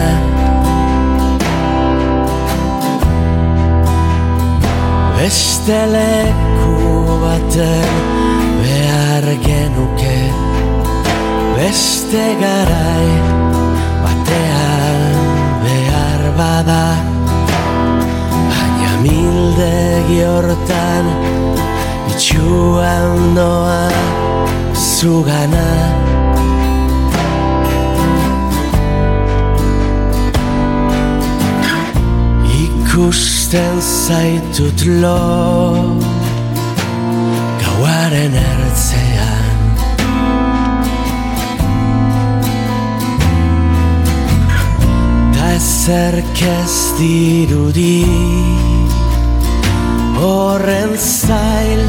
Beste 5.17 5.79
leku 5.93 6.75
baten 7.23 7.91
behar 8.61 9.25
genuke 9.45 10.19
Beste 11.55 12.25
garai 12.41 13.09
batean 14.03 14.99
behar 15.63 16.23
bada. 16.39 16.85
Baina 18.49 18.93
mildegi 19.03 20.23
hortan 20.23 21.05
itxuan 22.07 23.35
noa 23.35 24.28
zugana 24.79 25.67
Ikusten 32.63 33.81
zaitut 33.81 34.85
lo 35.01 35.19
Gauaren 37.61 38.35
ertzean 38.39 39.59
Ta 45.35 45.51
ezerkez 45.59 46.75
dirudi 46.99 48.05
Horren 50.19 50.95
zail 50.95 51.83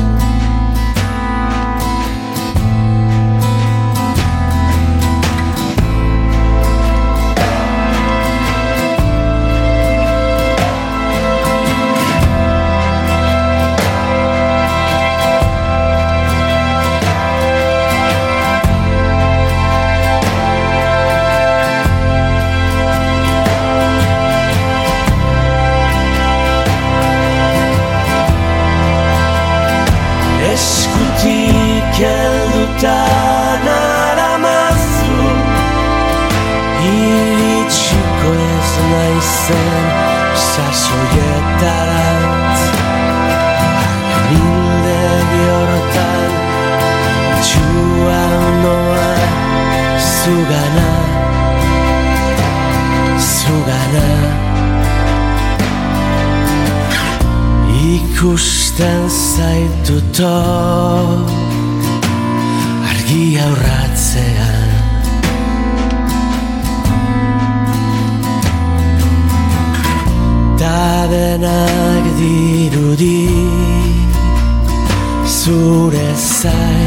zugana. 50.22 50.90
Zugana. 53.34 54.08
Ikusten 57.90 59.02
zaituto 59.08 60.36
Argi 62.90 63.24
aurratzean. 63.46 64.68
Ta 70.60 71.08
denak 71.12 72.04
dirudi 72.20 73.24
Zure 75.40 76.08
zaituto 76.16 76.79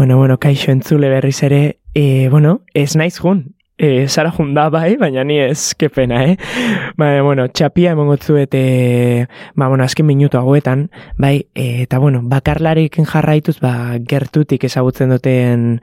Bueno, 0.00 0.16
bueno, 0.16 0.38
kaixo 0.40 0.72
entzule 0.72 1.10
berriz 1.10 1.42
ere, 1.42 1.78
e, 1.92 2.30
bueno, 2.30 2.62
ez 2.72 2.94
naiz 2.96 3.18
jun, 3.20 3.42
e, 3.80 4.08
Sara 4.08 4.30
junda 4.30 4.68
bai, 4.68 4.96
baina 5.00 5.24
ni 5.24 5.38
ez, 5.40 5.72
ke 5.74 5.88
pena, 5.88 6.20
eh? 6.28 6.36
Ba, 7.00 7.22
bueno, 7.24 7.46
txapia 7.48 7.94
emongo 7.96 8.18
zuet, 8.20 8.52
e, 8.54 9.26
ba, 9.56 9.70
bueno, 9.72 9.86
azken 9.88 10.06
minutu 10.06 10.36
hauetan, 10.38 10.90
bai, 11.16 11.46
e, 11.54 11.86
eta 11.86 11.98
bueno, 11.98 12.20
bakarlarekin 12.28 13.08
jarraituz, 13.08 13.56
ba, 13.64 13.96
gertutik 14.04 14.68
ezagutzen 14.68 15.16
duten 15.16 15.80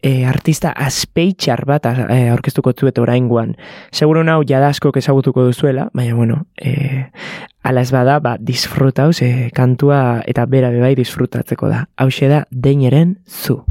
e, 0.00 0.24
artista 0.24 0.72
aspeitxar 0.72 1.66
bat 1.68 1.90
e, 1.92 2.18
aurkeztuko 2.32 2.72
zuet 2.72 2.98
oraingoan. 3.04 3.58
Seguro 3.92 4.24
nau 4.24 4.40
jada 4.48 4.72
askok 4.72 4.96
ezagutuko 5.04 5.44
duzuela, 5.44 5.90
baina 5.92 6.16
bueno, 6.16 6.46
e, 6.56 7.10
ala 7.62 7.84
ez 7.84 7.92
bada, 7.92 8.20
ba, 8.24 8.38
disfrutauz, 8.40 9.20
e, 9.20 9.50
kantua 9.52 10.22
eta 10.24 10.48
bera 10.48 10.72
bebai 10.72 10.94
disfrutatzeko 10.96 11.68
da. 11.68 11.86
Hau 12.00 12.08
da, 12.08 12.46
deineren 12.50 13.18
zu. 13.28 13.64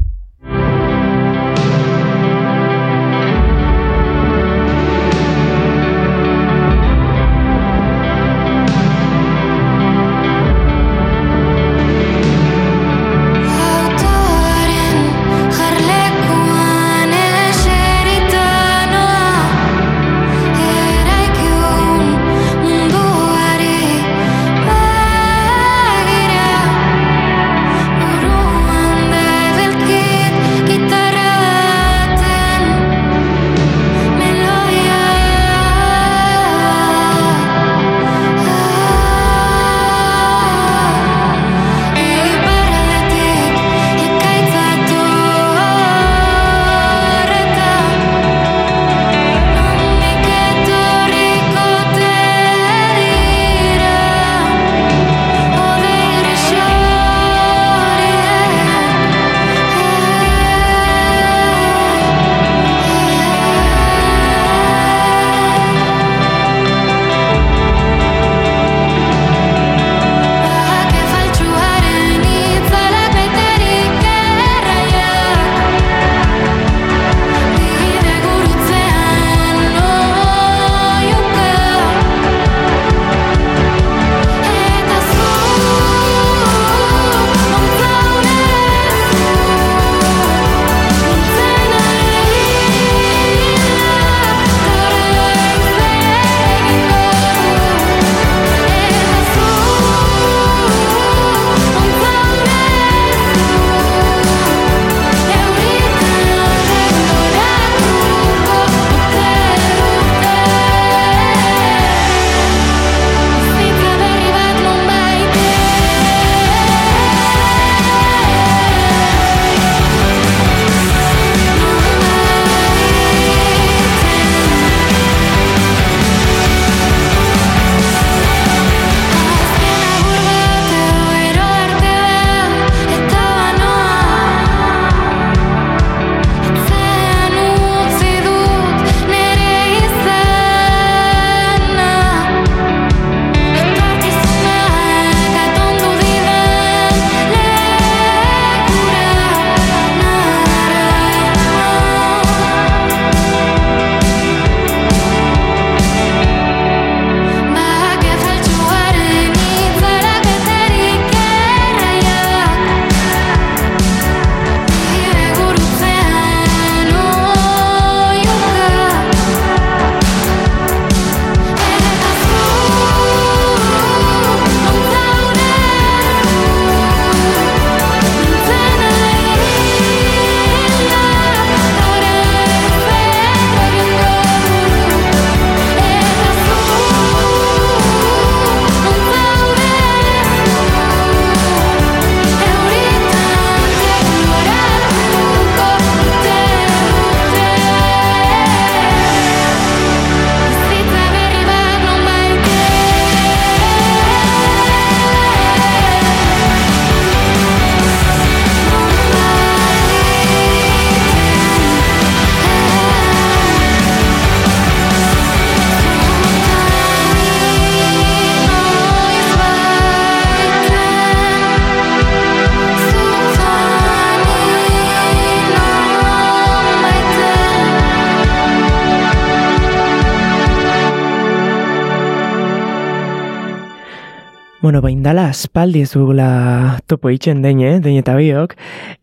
Aspaldi 235.34 235.82
ez 235.82 235.90
dugula 235.92 236.78
topo 236.86 237.10
itxen 237.10 237.42
dein, 237.42 237.60
eh? 237.66 237.78
dein 237.82 237.98
eta 237.98 238.14
biok. 238.16 238.54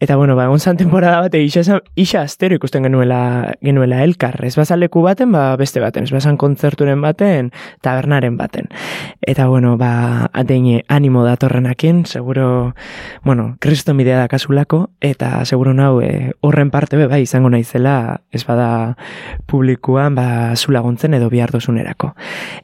Eta, 0.01 0.15
bueno, 0.15 0.37
ba, 0.39 0.47
egon 0.47 0.61
zan 0.63 0.79
temporada 0.79 1.19
bate 1.25 1.41
isa, 1.43 1.79
isa 1.99 2.23
astero 2.23 2.55
ikusten 2.55 2.87
genuela, 2.87 3.51
genuela 3.61 4.01
elkar. 4.05 4.39
Ez 4.47 4.55
bazan 4.55 4.79
leku 4.79 5.03
baten, 5.03 5.31
ba, 5.35 5.51
beste 5.59 5.83
baten. 5.83 6.07
Ez 6.07 6.15
bazan 6.15 6.39
kontzerturen 6.41 7.03
baten, 7.03 7.51
tabernaren 7.83 8.37
baten. 8.39 8.71
Eta, 9.21 9.47
bueno, 9.51 9.75
ba, 9.81 10.31
deine 10.47 10.85
animo 10.87 11.25
datorrenakin, 11.27 12.05
seguro, 12.07 12.73
bueno, 13.27 13.55
kriston 13.59 13.99
bidea 13.99 14.23
da 14.23 14.31
kasulako, 14.31 14.85
eta 15.03 15.43
seguro 15.45 15.75
nau, 15.75 15.99
eh, 16.01 16.31
horren 16.41 16.71
parte 16.71 16.97
be, 16.97 17.07
bai, 17.11 17.23
izango 17.27 17.51
naizela, 17.51 18.21
ez 18.31 18.45
bada 18.47 18.95
publikuan, 19.51 20.15
ba, 20.15 20.55
zu 20.55 20.71
laguntzen 20.71 21.13
edo 21.19 21.29
bihar 21.29 21.51
dozunerako. 21.51 22.15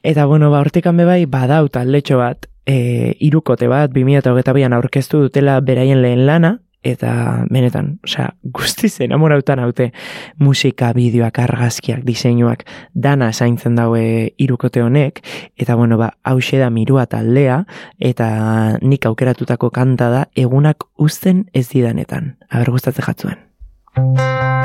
Eta, 0.03 0.25
bueno, 0.25 0.51
ba, 0.51 0.63
hortikan 0.63 0.97
be 0.97 1.05
bai, 1.05 1.25
badau 1.25 1.67
taldetxo 1.67 2.23
bat, 2.23 2.47
e, 2.67 3.15
irukote 3.23 3.69
bat, 3.71 3.91
2008an 3.95 4.75
aurkeztu 4.77 5.23
dutela 5.27 5.59
beraien 5.63 6.01
lehen 6.03 6.25
lana, 6.27 6.57
eta 6.87 7.43
benetan, 7.51 7.97
osea, 8.05 8.29
guztiz 8.53 8.93
enamorautan 9.03 9.59
haute 9.59 9.89
musika, 10.39 10.91
bideoak, 10.95 11.39
argazkiak, 11.43 12.03
diseinuak, 12.07 12.63
dana 12.93 13.31
zaintzen 13.33 13.75
daue 13.79 14.03
irukote 14.37 14.83
honek, 14.85 15.23
eta 15.57 15.75
bueno, 15.75 15.97
ba, 15.99 16.13
hause 16.23 16.61
da 16.61 16.69
mirua 16.69 17.07
taldea, 17.11 17.63
eta 17.99 18.29
nik 18.81 19.09
aukeratutako 19.09 19.71
kanta 19.75 20.11
da 20.13 20.27
egunak 20.35 20.87
uzten 20.97 21.47
ez 21.53 21.67
didanetan. 21.73 22.35
Aber 22.49 22.71
gustatzen 22.77 23.09
jatzuen. 23.09 24.56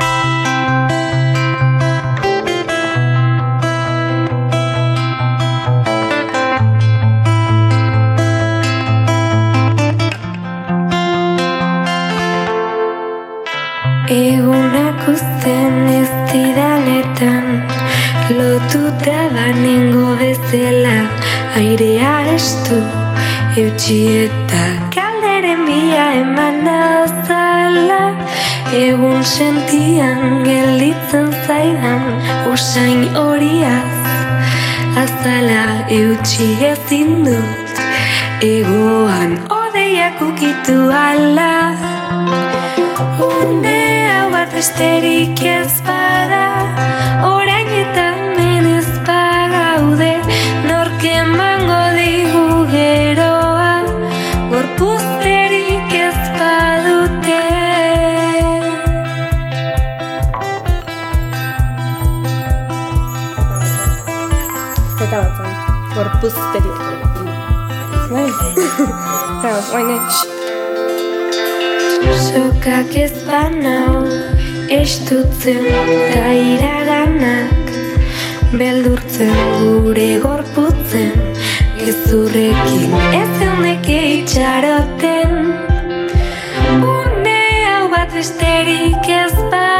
Egunak 14.13 15.07
uzten 15.09 15.87
ez 15.89 16.09
didanetan 16.29 17.45
Lotuta 18.37 19.21
banengo 19.33 20.11
bezala 20.19 20.97
Airea 21.57 22.11
estu 22.35 22.77
eutxi 23.57 23.97
eta 24.25 24.61
Kalderen 24.93 25.63
bia 25.65 26.05
eman 26.19 26.59
naozala 26.67 28.03
Egun 28.77 29.25
sentian 29.25 30.43
gelditzen 30.45 31.33
zaidan 31.47 32.05
Usain 32.53 33.07
horiaz 33.17 33.97
Azala 35.05 35.63
eutxi 35.89 36.51
ezin 36.69 37.25
dut. 37.25 37.81
Egoan 38.45 39.39
odeiak 39.57 40.21
ukitu 40.29 40.77
ala 41.01 41.53
Une 43.19 44.02
besterik 44.51 45.39
ez 45.45 45.81
bada 45.85 46.45
Orain 47.27 47.67
eta 47.67 48.05
hemen 48.17 48.65
ez 48.77 48.89
bagaude 49.07 50.11
Nork 50.67 51.03
emango 51.03 51.79
digu 51.97 52.45
geroa 52.71 53.73
Gorpuzterik 54.51 55.93
ez 56.01 56.19
badute 56.39 57.39
Zeta 64.97 65.17
batzan. 65.23 65.51
Gorpuzterik. 65.95 66.79
Bai. 68.11 68.29
Zara, 69.41 69.59
guaine. 69.71 69.97
Sokak 72.23 72.95
ez 72.95 73.13
banau 73.27 74.32
estutzen 74.69 75.65
da 76.13 76.31
iraganak 76.31 77.75
Beldurtzen 78.53 79.35
gure 79.59 80.09
gorputzen 80.23 81.33
Gezurrekin 81.83 82.93
ez 83.17 83.41
eundeke 83.43 83.97
itxaroten. 84.19 85.33
Une 86.79 87.39
hau 87.67 87.89
bat 87.91 88.13
besterik 88.15 89.09
ez 89.17 89.35
bada 89.51 89.72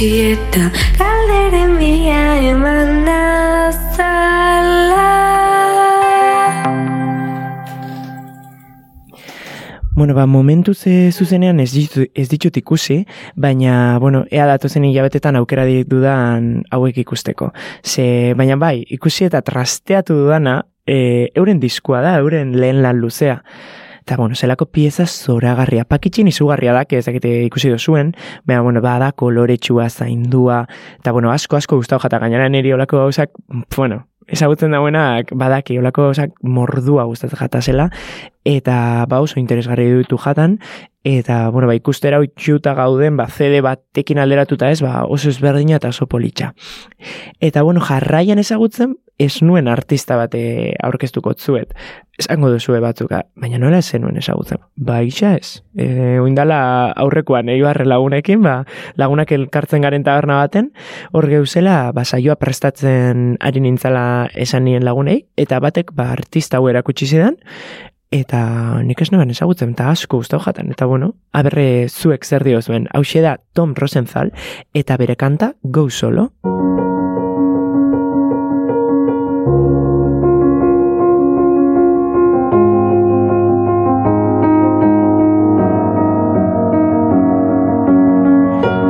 eutxi 0.00 0.32
eta 0.32 0.70
Kalderen 0.96 1.76
bia 1.78 2.40
eman 2.50 3.04
nazala 3.04 4.28
Bueno, 9.92 10.14
ba, 10.14 10.24
momentu 10.24 10.72
ze 10.72 11.12
zuzenean 11.12 11.60
ez 11.60 11.72
ditut, 11.74 12.08
ez 12.14 12.28
ditut 12.30 12.56
ikusi, 12.56 13.04
baina, 13.36 13.98
bueno, 14.00 14.24
ea 14.30 14.46
datozen 14.46 14.84
hilabetetan 14.84 15.36
aukera 15.36 15.66
dudan 15.84 16.62
hauek 16.70 16.96
ikusteko. 17.02 17.52
Ze, 17.84 18.32
baina 18.34 18.56
bai, 18.56 18.86
ikusi 18.88 19.26
eta 19.26 19.42
trasteatu 19.42 20.14
dudana, 20.22 20.62
e, 20.86 21.28
euren 21.34 21.60
diskua 21.60 22.00
da, 22.00 22.16
euren 22.16 22.56
lehen 22.56 22.80
lan 22.80 22.96
luzea. 22.96 23.42
Eta, 24.10 24.16
bueno, 24.16 24.34
zelako 24.34 24.66
pieza 24.66 25.04
zoragarria. 25.06 25.84
Pakitxin 25.86 26.26
izugarria 26.26 26.72
da, 26.74 26.80
ez 26.82 27.04
dakite 27.06 27.30
ikusi 27.44 27.68
dozuen, 27.70 28.08
baina, 28.42 28.64
bueno, 28.66 28.80
bada 28.82 29.12
koloretsua, 29.12 29.86
zaindua, 29.88 30.64
eta, 30.98 31.12
bueno, 31.14 31.30
asko, 31.30 31.54
asko 31.54 31.78
gustau 31.78 32.00
jata. 32.02 32.18
Gainera 32.18 32.48
niri 32.50 32.72
olako 32.74 33.04
gauzak, 33.04 33.30
bueno, 33.76 34.00
ezagutzen 34.26 34.74
dauenak 34.74 35.30
badaki. 35.30 35.78
Olako 35.78 36.08
gauzak 36.08 36.34
mordua 36.42 37.04
gustatzen 37.06 37.38
jata 37.38 37.62
zela, 37.62 37.86
eta 38.56 39.06
ba 39.08 39.20
oso 39.22 39.38
interesgarri 39.40 39.86
ditu 39.92 40.18
jatan, 40.18 40.58
eta, 41.04 41.48
bueno, 41.48 41.66
ba, 41.66 41.74
ikustera 41.74 42.20
itxuta 42.24 42.74
gauden, 42.76 43.16
ba, 43.16 43.26
CD 43.32 43.62
batekin 43.64 44.18
alderatuta 44.20 44.70
ez, 44.70 44.80
ba, 44.84 45.04
oso 45.08 45.30
ezberdina 45.30 45.78
eta 45.78 45.88
oso 45.94 46.06
politxa. 46.06 46.52
Eta, 47.40 47.62
bueno, 47.62 47.80
jarraian 47.80 48.38
ezagutzen, 48.42 48.98
ez 49.20 49.42
nuen 49.44 49.68
artista 49.68 50.16
bate 50.16 50.74
aurkeztuko 50.82 51.34
zuet. 51.36 51.74
Esango 52.20 52.50
duzue 52.52 52.80
batzuka, 52.80 53.22
baina 53.36 53.58
nola 53.60 53.80
ez 53.80 53.86
zenuen 53.92 54.16
ezagutzen? 54.20 54.60
Ba, 54.76 55.00
isa 55.04 55.34
ez. 55.36 55.62
E, 55.76 56.18
oindala 56.20 56.92
aurrekoan, 57.00 57.48
eibarre 57.52 57.86
lagunekin, 57.88 58.42
ba, 58.44 58.62
lagunak 59.00 59.32
elkartzen 59.36 59.84
garen 59.84 60.04
taberna 60.04 60.40
baten, 60.40 60.72
hor 61.12 61.28
geuzela, 61.32 61.92
ba, 61.96 62.04
saioa 62.04 62.36
prestatzen 62.40 63.38
ari 63.40 63.64
nintzala 63.64 64.04
esan 64.34 64.68
nien 64.68 64.84
lagunei, 64.84 65.22
eta 65.40 65.60
batek, 65.64 65.94
ba, 65.96 66.10
artista 66.16 66.60
hau 66.60 66.68
erakutsi 66.72 67.08
zidan, 67.08 67.40
eta 68.10 68.82
nik 68.82 69.00
ez 69.00 69.10
nuen 69.14 69.30
ezagutzen, 69.30 69.76
eta 69.76 69.90
asko 69.94 70.18
gustau 70.18 70.40
jaten, 70.42 70.72
eta 70.74 70.86
bueno, 70.90 71.12
aberre 71.32 71.86
zuek 71.88 72.26
zer 72.26 72.44
diozuen, 72.44 72.88
hau 72.92 73.04
da 73.22 73.36
Tom 73.54 73.74
Rosenthal, 73.78 74.32
eta 74.74 74.96
bere 74.96 75.16
kanta 75.16 75.54
Go 75.62 75.88
Solo. 75.88 76.32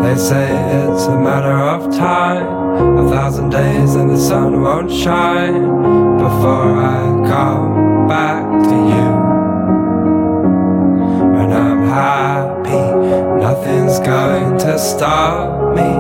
They 0.02 0.16
say 0.16 0.48
it's 0.88 1.06
a 1.06 1.16
matter 1.16 1.58
of 1.60 1.94
time, 1.94 2.96
a 2.98 3.10
thousand 3.10 3.50
days 3.50 3.94
and 3.94 4.10
the 4.10 4.16
sun 4.16 4.62
won't 4.62 4.90
shine 4.90 6.16
before 6.16 6.80
I 6.80 7.28
come 7.28 7.89
back 8.08 8.44
to 8.68 8.76
you. 8.94 9.08
When 11.36 11.52
I'm 11.52 11.88
happy, 11.88 12.84
nothing's 13.40 13.98
going 14.00 14.58
to 14.58 14.78
stop 14.78 15.74
me. 15.74 15.90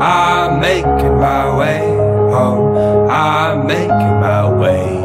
I'm 0.00 0.60
making 0.60 1.16
my 1.18 1.56
way 1.56 1.80
home, 2.32 2.76
I'm 3.10 3.66
making 3.66 4.14
my 4.20 4.50
way. 4.50 5.02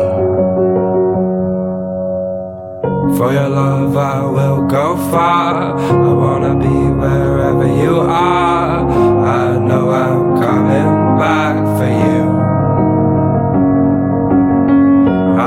For 3.18 3.34
your 3.34 3.50
love, 3.50 3.98
I 3.98 4.24
will 4.24 4.68
go 4.68 4.96
far. 5.10 5.76
I 5.76 6.14
wanna 6.14 6.54
be 6.56 6.78
wherever 7.02 7.66
you 7.66 8.00
are. 8.02 8.88
I 9.26 9.58
know 9.58 9.90
I'm 9.90 10.40
coming 10.40 11.18
back 11.18 11.56
for 11.78 11.88
you. 11.88 12.27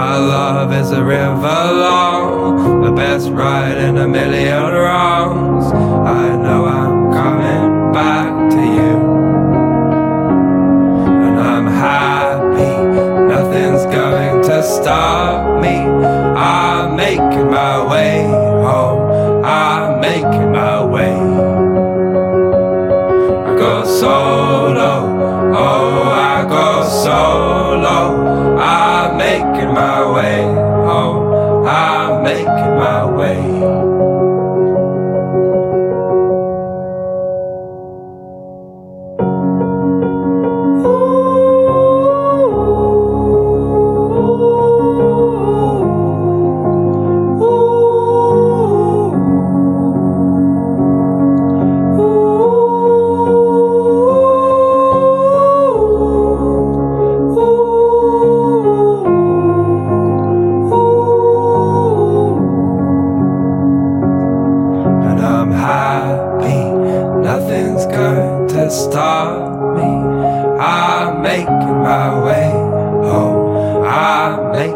Our 0.00 0.18
love 0.18 0.72
is 0.72 0.92
a 0.92 1.04
river 1.04 1.60
long, 1.84 2.80
the 2.82 2.90
best 2.90 3.28
ride 3.28 3.76
in 3.76 3.98
a 3.98 4.08
million 4.08 4.62
wrongs. 4.62 5.66
I 5.70 6.36
know 6.36 6.64
I'm 6.64 7.12
coming 7.12 7.92
back 7.92 8.50
to 8.54 8.62
you. 8.78 8.94
And 11.26 11.38
I'm 11.38 11.66
happy, 11.66 12.74
nothing's 13.34 13.84
going 13.94 14.42
to 14.44 14.62
stop 14.62 15.60
me. 15.60 15.76
I'm 15.76 16.96
making 16.96 17.50
my 17.50 17.86
way 17.86 18.22
home, 18.24 19.44
I'm 19.44 20.00
making 20.00 20.50
my 20.50 20.82
way. 20.82 21.12
I 23.48 23.54
go 23.58 23.84
solo, 23.84 24.39
my 29.80 30.12
way 30.12 30.44
oh, 30.44 30.88
home, 30.88 31.66
I'm 31.66 32.22
making 32.22 32.76
my 32.76 33.06
way. 33.06 33.49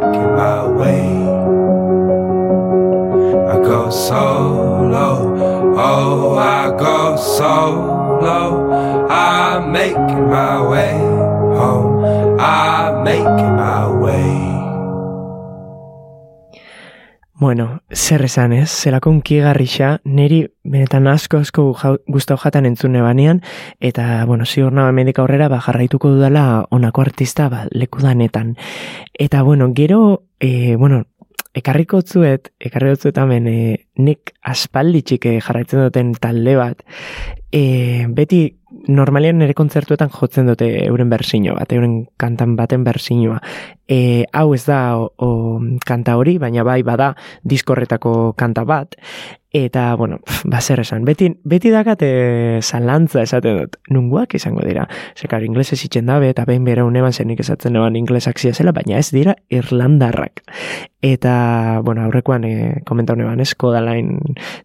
Making 0.05 0.37
my 0.37 0.67
way. 0.67 1.07
I 3.53 3.57
go 3.65 3.89
solo. 3.89 5.09
Oh, 5.79 6.37
I 6.37 6.69
go 6.77 7.17
solo. 7.17 8.71
I'm 9.09 9.73
making 9.73 10.29
my 10.29 10.61
way 10.69 10.99
home. 11.57 12.05
I'm 12.39 13.03
making 13.03 13.57
my 13.57 13.89
way. 13.89 14.35
Bueno, 17.35 17.74
zer 17.95 18.25
esan 18.27 18.53
ez, 18.53 18.69
zelako 18.69 19.11
unkigarrixa, 19.15 20.01
niri 20.05 20.43
benetan 20.65 21.07
asko 21.07 21.41
asko 21.45 21.65
gustau 22.11 22.37
jatan 22.41 22.67
entzune 22.67 23.03
banean, 23.03 23.41
eta, 23.81 24.25
bueno, 24.27 24.45
ziur 24.45 24.73
nago 24.73 24.91
hemendik 24.91 25.19
aurrera, 25.23 25.49
ba, 25.49 25.61
jarraituko 25.65 26.11
dudala 26.17 26.67
honako 26.71 27.05
artista, 27.07 27.49
ba, 27.49 27.65
lekudanetan. 27.71 28.57
Eta, 29.15 29.43
bueno, 29.43 29.71
gero, 29.75 30.25
e, 30.41 30.77
bueno, 30.77 31.05
ekarriko 31.55 32.03
zuet, 32.03 32.53
ekarriko 32.61 32.97
zuet 33.07 33.19
hemen, 33.23 33.49
e, 33.49 33.84
nik 33.99 34.35
aspalditxik 34.43 35.27
eh, 35.31 35.41
jarraitzen 35.41 35.85
duten 35.87 36.15
talde 36.21 36.57
bat, 36.59 36.83
e, 37.55 38.07
beti 38.11 38.49
normalean 38.91 39.39
nire 39.39 39.55
kontzertuetan 39.55 40.11
jotzen 40.11 40.49
dute 40.51 40.67
euren 40.89 41.13
bersino 41.13 41.55
bat, 41.55 41.71
euren 41.73 42.01
kantan 42.21 42.57
baten 42.59 42.83
bersinoa. 42.85 43.39
E, 43.87 44.25
hau 44.33 44.49
ez 44.57 44.65
da 44.67 44.97
o, 44.99 45.07
o, 45.23 45.31
kanta 45.87 46.17
hori, 46.19 46.37
baina 46.43 46.65
bai 46.67 46.83
bada 46.83 47.13
diskorretako 47.47 48.35
kanta 48.37 48.65
bat, 48.67 48.99
eta, 49.55 49.95
bueno, 49.95 50.19
pf, 50.27 50.49
ba 50.51 50.61
zer 50.61 50.81
esan, 50.83 51.05
beti, 51.07 51.29
beti 51.47 51.71
dakate 51.71 52.09
zalantza 52.61 53.23
esaten 53.23 53.61
dut, 53.61 53.77
nunguak 53.95 54.35
izango 54.35 54.65
dira. 54.67 54.89
Zekar, 55.15 55.45
inglesez 55.47 55.79
itxen 55.87 56.11
dabe, 56.11 56.33
eta 56.35 56.43
behin 56.49 56.67
bera 56.67 56.83
uneban 56.85 57.15
zenik 57.15 57.45
esatzen 57.45 57.79
eban 57.79 57.95
inglesak 57.95 58.43
zela, 58.43 58.73
baina 58.75 58.99
ez 58.99 59.13
dira 59.15 59.37
irlandarrak. 59.55 60.43
Eta, 61.05 61.81
bueno, 61.85 62.03
aurrekoan 62.09 62.45
e, 62.49 62.55
komenta 62.85 63.15
honeban 63.15 63.41
esko 63.41 63.71
dalain 63.85 64.17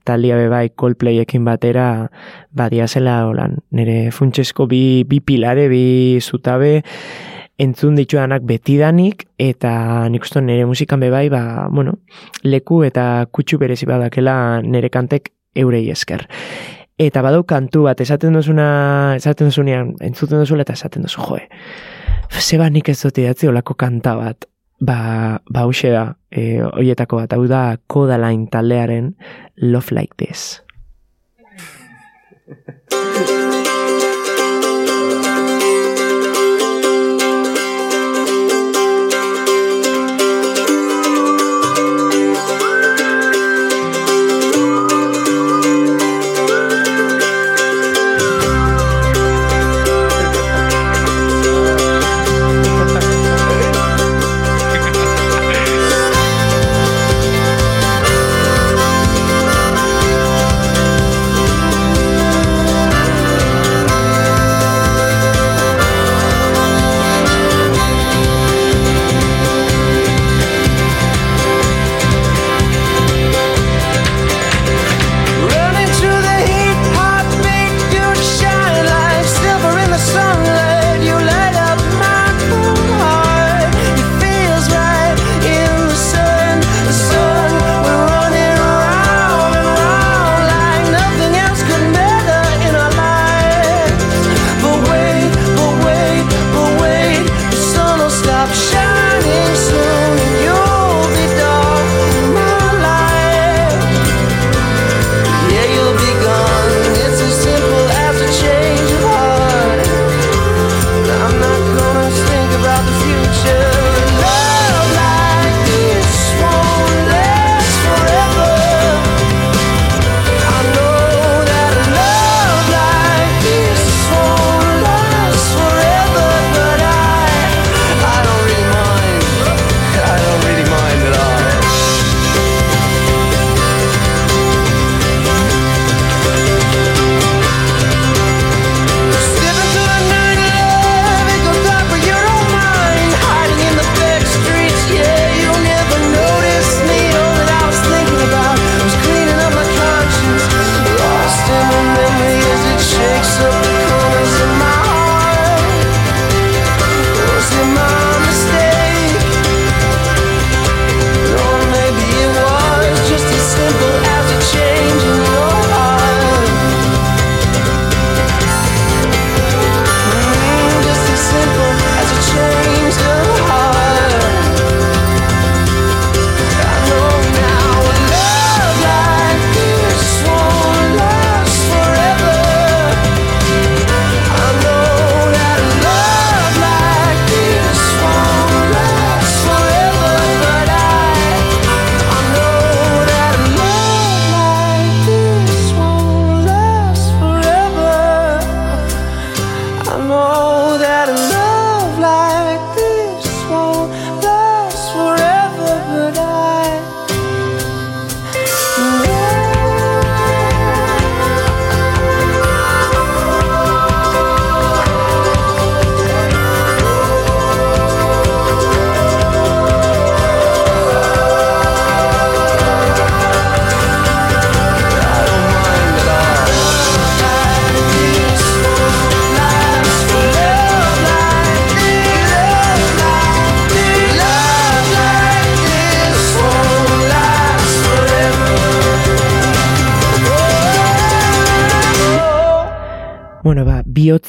taldia 0.08 0.38
bebai 0.40 0.70
Coldplayekin 0.72 1.44
batera 1.46 2.10
badia 2.56 2.88
zela 2.88 3.26
holan, 3.28 3.60
nire 3.76 4.12
funtsesko 4.16 4.68
bi, 4.72 5.04
bi 5.04 5.20
pilare, 5.20 5.68
bi 5.70 6.20
zutabe, 6.24 6.80
entzun 7.60 8.00
dituanak 8.00 8.46
betidanik, 8.48 9.28
eta 9.38 10.08
nik 10.10 10.24
uste 10.24 10.42
nire 10.42 10.66
musikan 10.66 11.04
bebai, 11.04 11.28
ba, 11.30 11.68
bueno, 11.70 12.00
leku 12.44 12.84
eta 12.88 13.28
kutsu 13.32 13.60
berezi 13.60 13.86
badakela 13.90 14.62
nire 14.64 14.90
kantek 14.90 15.34
eurei 15.56 15.90
esker. 15.92 16.26
Eta 17.00 17.22
badau 17.24 17.46
kantu 17.48 17.86
bat, 17.88 18.00
esaten 18.04 18.36
duzuna, 18.36 18.70
esaten 19.20 19.52
duzunean, 19.52 19.94
entzuten 20.04 20.42
duzula 20.44 20.66
eta 20.66 20.76
esaten 20.76 21.06
duzu, 21.08 21.22
joe, 21.24 21.46
zeba 22.40 22.70
nik 22.72 22.90
ez 22.92 23.00
dut 23.04 23.20
idatzi 23.20 23.48
olako 23.52 23.76
kanta 23.80 24.16
bat, 24.20 24.48
ba, 24.80 25.42
ba 25.50 25.66
da, 25.68 26.16
e, 26.32 26.64
oietako 26.64 27.22
bat, 27.22 27.34
hau 27.34 27.48
da 27.48 27.78
Codaline 27.88 28.48
taldearen 28.52 29.16
Love 29.62 29.96
Like 29.96 30.16
This. 30.18 30.62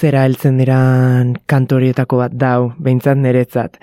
bihotzera 0.01 0.25
heltzen 0.25 0.57
diran 0.57 1.35
kantorietako 1.47 2.17
bat 2.23 2.33
dau, 2.33 2.73
behintzat 2.81 3.19
niretzat. 3.21 3.77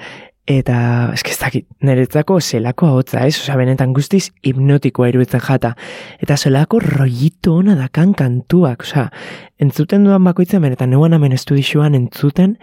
Eta, 0.48 1.12
eske 1.14 1.30
ez 1.30 1.38
dakit, 1.38 1.66
niretzako 1.84 2.40
zelako 2.42 2.88
ahotza, 2.88 3.26
ez? 3.28 3.36
Osa, 3.38 3.56
benetan 3.60 3.94
guztiz 3.94 4.32
hipnotikoa 4.42 5.12
iruditzen 5.12 5.44
jata. 5.44 5.76
Eta 6.20 6.38
zelako 6.38 6.80
roitu 6.80 7.60
ona 7.60 7.76
dakan 7.76 8.16
kantuak, 8.18 8.82
osa, 8.82 9.12
entzuten 9.60 10.08
duan 10.08 10.24
bakoitzen, 10.24 10.62
benetan 10.62 10.90
neuan 10.90 11.14
hemen 11.14 11.36
estudixuan 11.38 11.94
entzuten, 11.94 12.58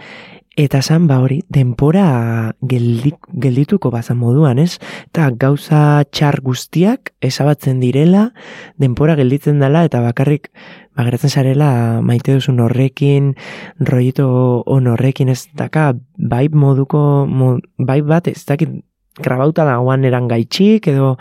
eta 0.56 0.80
zan 0.82 1.06
ba 1.06 1.20
hori, 1.22 1.42
denpora 1.50 2.54
geldik, 2.62 3.18
geldituko 3.30 3.90
bazan 3.90 4.18
moduan, 4.18 4.58
ez? 4.58 4.78
Eta 5.12 5.28
gauza 5.38 6.02
txar 6.10 6.40
guztiak 6.42 7.12
esabatzen 7.22 7.78
direla, 7.82 8.30
denpora 8.78 9.14
gelditzen 9.18 9.62
dela, 9.62 9.84
eta 9.86 10.02
bakarrik 10.02 10.50
bageratzen 10.96 11.30
zarela 11.30 11.70
maite 12.02 12.34
duzun 12.36 12.60
horrekin, 12.64 13.34
rollito 13.80 14.26
on 14.70 14.88
horrekin 14.92 15.28
ez 15.32 15.44
daka, 15.58 15.92
vibe 16.18 16.58
moduko, 16.58 17.26
mo, 17.26 17.56
vibe 17.78 18.08
bat 18.08 18.28
ez 18.30 18.40
dakit 18.46 18.82
grabauta 19.20 19.64
dagoan 19.64 20.04
eran 20.04 20.26
gaitxik, 20.28 20.88
edo 20.90 21.14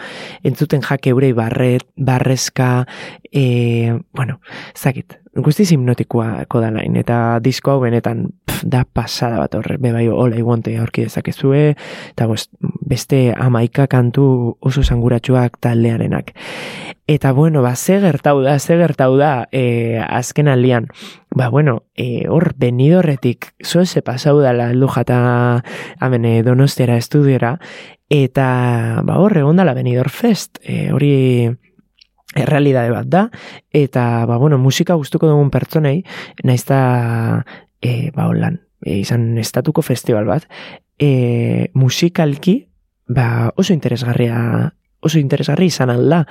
entzuten 0.44 0.82
jake 0.82 1.12
eurei 1.14 1.34
barret, 1.38 1.86
barrezka, 1.98 2.86
e, 3.32 3.94
bueno, 4.16 4.40
ez 4.74 4.82
dakit, 4.82 5.20
guztiz 5.36 5.72
hipnotikoako 5.74 6.62
da 6.62 6.72
lain, 6.74 6.98
eta 6.98 7.40
disko 7.44 7.76
hau 7.76 7.84
benetan 7.84 8.28
pf, 8.46 8.64
da 8.70 8.84
pasada 8.86 9.40
bat 9.42 9.56
horre, 9.58 9.78
bebai 9.82 10.08
hola 10.10 10.38
iguante 10.38 10.74
aurki 10.78 11.06
dezakezue, 11.06 11.76
eta 12.14 12.28
bost, 12.30 12.52
beste 12.90 13.28
amaika 13.38 13.88
kantu 13.88 14.58
oso 14.62 14.84
zanguratsuak 14.84 15.60
taldearenak. 15.62 16.34
Eta 17.08 17.34
bueno, 17.36 17.62
ba, 17.62 17.76
ze 17.76 18.00
gertau 18.00 18.40
da, 18.42 18.58
ze 18.60 18.78
gertau 18.80 19.18
da, 19.20 19.48
e, 19.52 20.00
azken 20.00 20.48
aldian, 20.48 20.88
ba, 21.34 21.50
bueno, 21.50 21.84
e, 21.96 22.28
hor, 22.30 22.54
benidorretik, 22.58 23.54
zoze 23.64 24.02
pasau 24.02 24.40
dala, 24.42 24.70
heldu 24.72 24.88
jata, 24.94 25.64
hemen 26.02 26.26
e, 26.26 26.34
donostiara 26.46 26.98
estudiora, 27.02 27.58
eta, 28.14 29.02
ba, 29.06 29.18
hor, 29.20 29.38
egon 29.42 29.58
dala 29.58 29.74
Benidorm 29.74 30.14
Fest, 30.14 30.60
e, 30.62 30.92
hori, 30.94 31.50
errealidade 32.36 32.94
bat 32.94 33.10
da, 33.10 33.24
eta, 33.74 34.26
ba, 34.30 34.38
bueno, 34.38 34.60
musika 34.62 34.98
gustuko 35.00 35.30
dugun 35.30 35.50
pertsonei, 35.54 36.04
naizta, 36.44 37.46
e, 37.82 38.12
ba, 38.16 38.30
holan, 38.30 38.62
e, 38.86 39.00
izan 39.02 39.34
estatuko 39.42 39.82
festival 39.82 40.30
bat, 40.30 40.48
e, 41.02 41.72
musikalki, 41.74 42.60
ba, 43.10 43.52
oso 43.58 43.74
interesgarria 43.74 44.74
oso 45.04 45.20
interesgarri 45.20 45.68
izan 45.72 45.92
alda. 45.94 46.24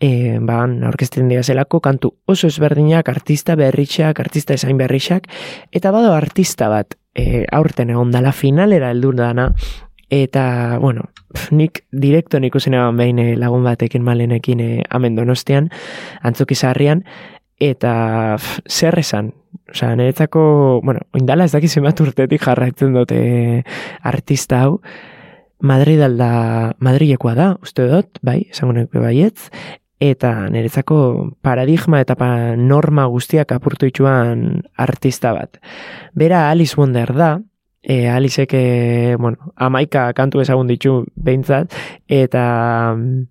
E, 0.00 0.38
ba, 0.40 0.62
aurkezten 0.88 1.28
dira 1.28 1.42
zelako 1.42 1.80
kantu 1.84 2.12
oso 2.26 2.50
ezberdinak, 2.50 3.08
artista 3.08 3.56
berritxak, 3.56 4.20
artista 4.20 4.54
esain 4.54 4.76
berritxak, 4.78 5.28
eta 5.72 5.92
bado 5.94 6.12
artista 6.14 6.68
bat 6.72 6.96
e, 7.14 7.44
aurten 7.52 7.90
egon 7.90 8.12
dala 8.12 8.32
finalera 8.32 8.90
heldu 8.92 9.12
dana, 9.16 9.50
eta, 10.12 10.78
bueno, 10.80 11.08
nik 11.50 11.84
direkto 11.90 12.38
nik 12.40 12.54
usen 12.54 12.76
eban 12.78 12.96
behin 12.96 13.18
eh, 13.18 13.32
lagun 13.36 13.64
batekin 13.66 14.04
malenekin 14.04 14.60
e, 14.60 14.70
amen 14.90 15.16
donostian, 15.16 15.70
antzuki 16.22 16.54
zaharrian, 16.54 17.02
eta 17.60 18.36
pf, 18.38 18.60
zer 18.68 18.98
esan, 19.00 19.32
Osea, 19.72 19.96
niretzako, 19.96 20.80
bueno, 20.84 21.00
oindala 21.16 21.46
ez 21.48 21.50
dakiz 21.50 21.72
zenbat 21.74 21.98
urtetik 22.04 22.44
jarraitzen 22.44 22.92
dute 22.94 23.18
artista 24.06 24.60
hau, 24.62 24.76
Madrid 25.60 26.02
alda, 26.04 26.74
Madrilekoa 26.78 27.34
da, 27.34 27.48
uste 27.62 27.88
dut, 27.88 28.20
bai, 28.22 28.42
esango 28.50 28.76
nuke 28.76 29.00
baietz, 29.00 29.50
eta 30.00 30.48
niretzako 30.52 30.98
paradigma 31.40 32.02
eta 32.04 32.14
pa 32.20 32.54
norma 32.56 33.06
guztiak 33.08 33.54
apurtu 33.56 33.88
itxuan 33.88 34.62
artista 34.76 35.32
bat. 35.32 35.56
Bera 36.14 36.50
Alice 36.50 36.76
Wonder 36.76 37.14
da, 37.16 37.30
e, 37.86 38.08
Alicek, 38.08 38.52
e, 38.52 39.16
bueno, 39.18 39.54
amaika 39.54 40.12
kantu 40.12 40.42
ezagun 40.42 40.66
ditu 40.66 41.04
behintzat, 41.14 41.72
eta 42.10 42.94
mm, 42.96 43.22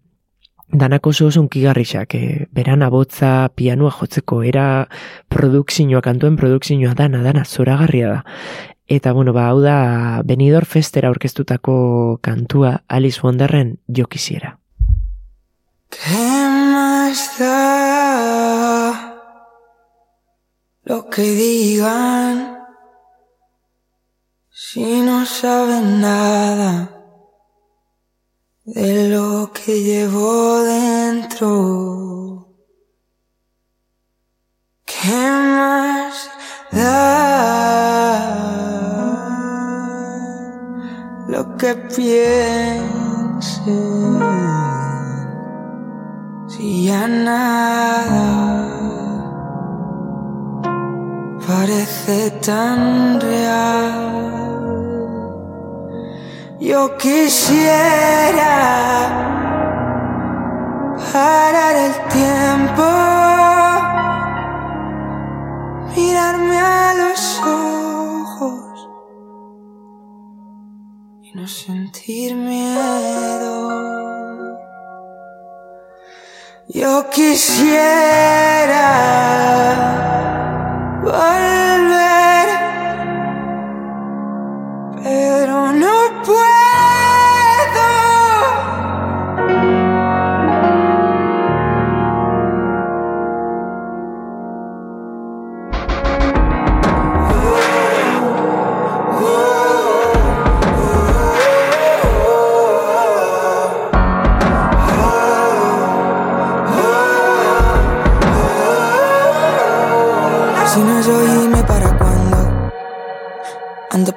danako 0.79 1.11
oso 1.11 1.27
oso 1.27 1.41
unkigarrixak, 1.43 2.15
e, 2.15 2.47
beran 2.55 2.81
abotza, 2.81 3.49
pianua 3.55 3.91
jotzeko, 3.91 4.41
era 4.47 4.87
produkzioa, 5.29 6.01
kantuen 6.01 6.39
produkzioa 6.39 6.95
dana, 6.95 7.21
dana, 7.21 7.43
zoragarria 7.45 8.13
da. 8.13 8.23
Eta, 8.87 9.13
bueno, 9.13 9.33
ba, 9.33 9.47
hau 9.49 9.61
da, 9.61 10.21
Benidorm 10.23 10.67
Festera 10.69 11.09
orkestutako 11.09 12.19
kantua 12.21 12.83
Alice 12.87 13.19
Wonderren 13.23 13.79
jo 13.87 14.05
quisiera. 14.05 14.59
¿Qué 15.89 16.47
más 16.71 17.39
da 17.39 19.15
lo 20.83 21.09
que 21.09 21.23
digan 21.23 22.59
si 24.51 25.01
no 25.01 25.25
saben 25.25 26.01
nada 26.01 26.91
de 28.65 29.09
lo 29.09 29.51
que 29.51 29.81
llevo 29.81 30.61
dentro? 30.63 32.49
¿Qué 34.85 35.09
más 35.09 36.29
da 36.71 37.04
que? 41.73 42.79
Si 46.47 46.85
ya 46.85 47.07
nada 47.07 48.27
parece 51.47 52.31
tan 52.41 53.19
real, 53.19 53.95
yo 56.59 56.97
quisiera 56.97 58.55
parar 61.11 61.75
el 61.75 61.93
tiempo, 62.09 63.14
sentir 71.95 72.35
miedo. 72.35 73.69
Yo 76.67 77.09
quisiera 77.09 78.85
volver, 81.03 82.14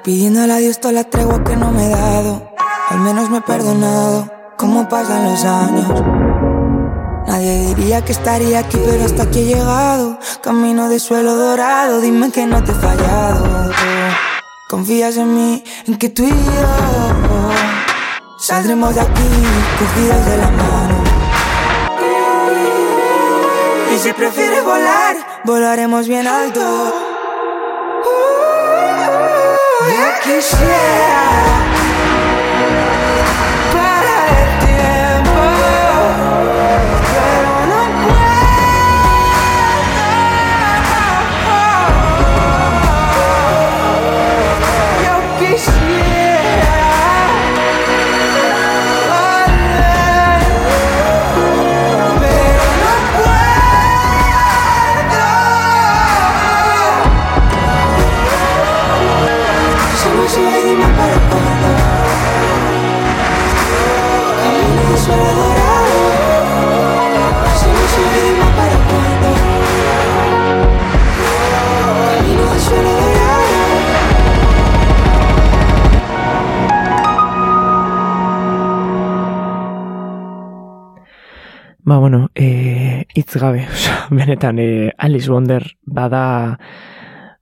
pidiéndole 0.03 0.53
a 0.53 0.57
Dios 0.57 0.79
toda 0.79 0.93
la 0.93 1.03
tregua 1.03 1.43
que 1.43 1.55
no 1.55 1.71
me 1.71 1.85
he 1.85 1.89
dado. 1.89 2.51
Al 2.89 2.99
menos 2.99 3.29
me 3.29 3.37
he 3.37 3.41
perdonado. 3.41 4.31
¿Cómo 4.57 4.87
pasan 4.89 5.25
los 5.25 5.43
años? 5.45 6.03
Nadie 7.27 7.73
diría 7.75 8.03
que 8.03 8.11
estaría 8.11 8.59
aquí, 8.59 8.77
pero 8.85 9.05
hasta 9.05 9.23
aquí 9.23 9.39
he 9.39 9.45
llegado. 9.45 10.19
Camino 10.41 10.89
de 10.89 10.99
suelo 10.99 11.35
dorado, 11.35 12.01
dime 12.01 12.31
que 12.31 12.45
no 12.45 12.63
te 12.63 12.71
he 12.71 12.75
fallado. 12.75 13.71
Confías 14.69 15.17
en 15.17 15.35
mí, 15.35 15.63
en 15.87 15.97
que 15.97 16.09
tú 16.09 16.23
y 16.23 16.29
yo 16.29 16.35
saldremos 18.39 18.95
de 18.95 19.01
aquí 19.01 19.29
cogidos 19.79 20.25
de 20.25 20.37
la 20.37 20.49
mano. 20.49 21.03
Y 23.93 23.97
si 23.97 24.13
prefieres 24.13 24.63
volar, 24.63 25.15
volaremos 25.43 26.07
bien 26.07 26.27
alto. 26.27 27.08
like 30.25 30.51
yeah. 30.59 31.08
Ba, 81.89 81.97
bueno, 81.97 82.29
e, 82.35 83.07
itz 83.15 83.35
gabe, 83.37 83.65
osea, 83.73 84.05
benetan, 84.11 84.59
e, 84.59 84.93
Alice 84.95 85.31
Wonder 85.31 85.63
bada, 85.81 86.59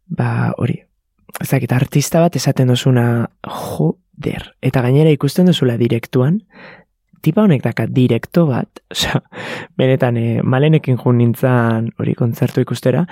ba, 0.08 0.54
hori, 0.56 0.78
ezakit, 1.44 1.74
artista 1.76 2.22
bat 2.24 2.38
esaten 2.40 2.72
dozuna, 2.72 3.28
joder, 3.44 4.54
eta 4.64 4.86
gainera 4.86 5.12
ikusten 5.12 5.52
duzula 5.52 5.76
direktuan, 5.76 6.40
tipa 7.20 7.44
honek 7.44 7.66
daka 7.68 7.90
direkto 7.92 8.46
bat, 8.48 8.72
osea, 8.96 9.20
benetan, 9.76 10.16
e, 10.16 10.40
malenekin 10.40 10.96
jun 10.96 11.20
nintzen 11.20 11.92
hori 12.00 12.16
kontzertu 12.16 12.64
ikustera, 12.64 13.04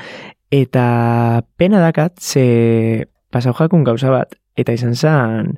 eta 0.55 0.87
pena 1.59 1.83
dakat, 1.83 2.15
ze 2.23 3.09
pasau 3.27 3.53
gauza 3.83 4.09
bat, 4.09 4.39
eta 4.55 4.71
izan 4.71 4.95
zen, 4.95 5.57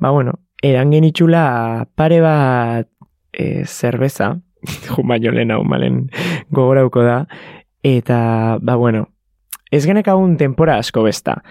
ba, 0.00 0.08
bueno, 0.08 0.40
eran 0.62 0.90
genitxula 0.90 1.84
pare 1.94 2.22
bat 2.24 2.88
e, 3.30 3.66
zerbeza, 3.66 4.38
baino 5.10 5.32
lehen 5.32 5.52
hau 5.54 5.62
malen 5.64 6.08
gogorauko 6.50 7.02
da, 7.02 7.18
eta, 7.82 8.58
ba, 8.60 8.76
bueno, 8.76 9.08
ez 9.70 9.84
genekagun 9.86 10.36
tempora 10.36 10.78
asko 10.78 11.02
besta. 11.06 11.42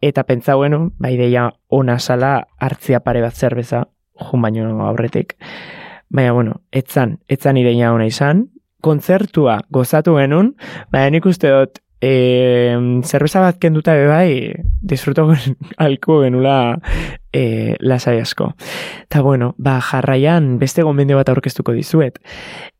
Eta 0.00 0.22
pentsa, 0.24 0.54
bueno, 0.54 0.92
ba, 0.98 1.10
ideia 1.10 1.48
ona 1.68 1.98
sala 1.98 2.46
hartzia 2.58 3.00
pare 3.00 3.22
bat 3.22 3.34
zerbeza, 3.34 3.86
jun 4.18 4.42
baino 4.42 4.86
aurretik. 4.86 5.36
Baina, 6.08 6.32
bueno, 6.32 6.60
etzan, 6.72 7.18
etzan 7.28 7.58
ideia 7.58 7.92
ona 7.92 8.06
izan, 8.06 8.46
kontzertua 8.82 9.60
gozatu 9.74 10.16
genuen, 10.16 10.54
baina 10.92 11.10
nik 11.16 11.26
uste 11.26 11.50
dut, 11.50 11.82
e, 12.00 12.76
zerbeza 13.04 13.40
bat 13.40 13.58
kenduta 13.58 13.94
be 13.94 14.06
bai, 14.06 14.52
disfruto 14.80 15.26
alko 15.76 16.22
genula 16.22 16.78
e, 17.32 17.76
lasai 17.80 18.18
asko. 18.20 18.52
Ta 19.08 19.22
bueno, 19.22 19.54
ba, 19.58 19.80
jarraian 19.80 20.58
beste 20.58 20.82
gomendio 20.82 21.18
bat 21.18 21.28
aurkeztuko 21.28 21.72
dizuet. 21.72 22.20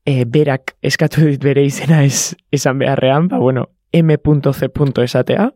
E, 0.06 0.24
berak 0.24 0.76
eskatu 0.82 1.26
dit 1.26 1.42
bere 1.42 1.64
izena 1.66 2.04
ez, 2.04 2.34
esan 2.52 2.78
beharrean, 2.78 3.28
ba, 3.28 3.38
bueno, 3.38 3.68
m.c. 3.92 4.68
esatea. 5.02 5.50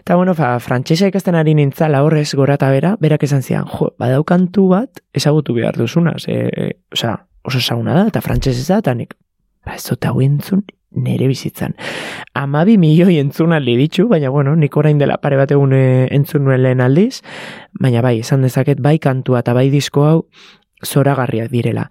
Eta, 0.00 0.16
bueno, 0.16 0.34
ba, 0.34 0.58
frantsesa 0.60 1.08
ikasten 1.08 1.36
ari 1.36 1.54
nintzala 1.54 2.02
horrez 2.02 2.32
gora 2.34 2.54
eta 2.54 2.70
bera, 2.70 2.96
berak 3.00 3.22
esan 3.28 3.42
zian, 3.42 3.66
jo, 3.68 3.92
badaukantu 3.98 4.68
bat 4.68 5.02
ezagutu 5.12 5.54
behar 5.54 5.76
duzuna, 5.76 6.14
ze, 6.18 6.48
e, 6.48 6.70
osea, 6.92 7.18
oso 7.44 7.58
ezaguna 7.58 7.94
da, 7.94 8.08
eta 8.08 8.20
frantsesez 8.24 8.66
da, 8.68 8.80
eta 8.82 8.94
nik, 8.94 9.14
ba, 9.64 9.76
ez 9.76 9.84
dut 9.84 10.04
hau 10.08 10.20
entzun 10.24 10.64
nere 10.90 11.28
bizitzan. 11.28 11.74
Amabi 12.34 12.78
milioi 12.78 13.18
entzun 13.20 13.52
aldi 13.52 13.76
ditu, 13.76 14.08
baina 14.08 14.30
bueno, 14.30 14.54
nik 14.56 14.76
orain 14.76 14.98
dela 14.98 15.18
pare 15.20 15.36
bat 15.36 15.52
egun 15.52 15.74
eh, 15.76 16.08
entzun 16.14 16.44
nuen 16.46 16.62
lehen 16.62 16.80
aldiz, 16.80 17.20
baina 17.80 18.02
bai, 18.02 18.18
esan 18.20 18.42
dezaket 18.46 18.80
bai 18.80 18.98
kantua 18.98 19.42
eta 19.44 19.54
bai 19.56 19.68
disko 19.70 20.06
hau 20.06 20.18
zoragarriak 20.84 21.50
direla. 21.50 21.88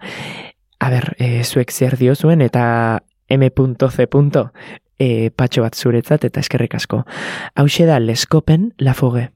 A 0.80 0.90
ber, 0.90 1.12
e, 1.18 1.42
zuek 1.44 1.72
zer 1.72 1.98
diozuen 1.98 2.42
eta 2.42 3.02
m.c. 3.28 4.06
E, 4.98 5.30
patxo 5.30 5.62
bat 5.62 5.76
zuretzat 5.78 6.24
eta 6.26 6.40
eskerrik 6.40 6.74
asko. 6.74 7.04
Hau 7.54 7.66
da 7.86 7.98
leskopen 7.98 8.72
lafoge. 8.78 9.28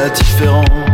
La 0.00 0.08
différence. 0.08 0.89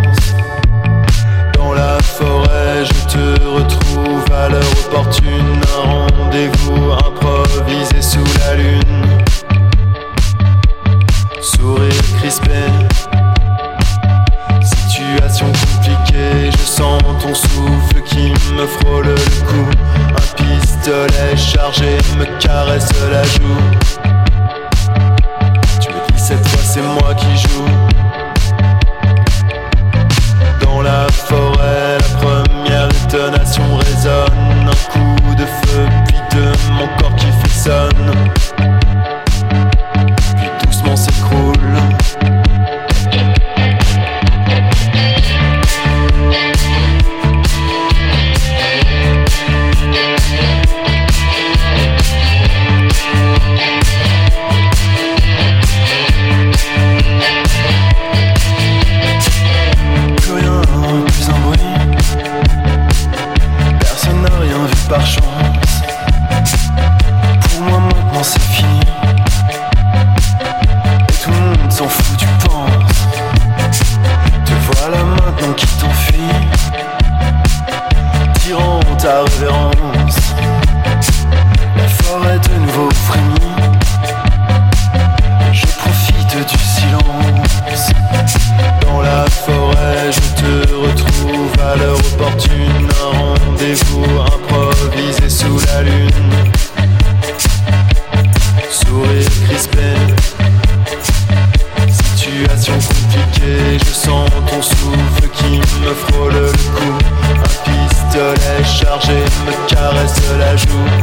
La 110.35 110.57
joue. 110.57 110.95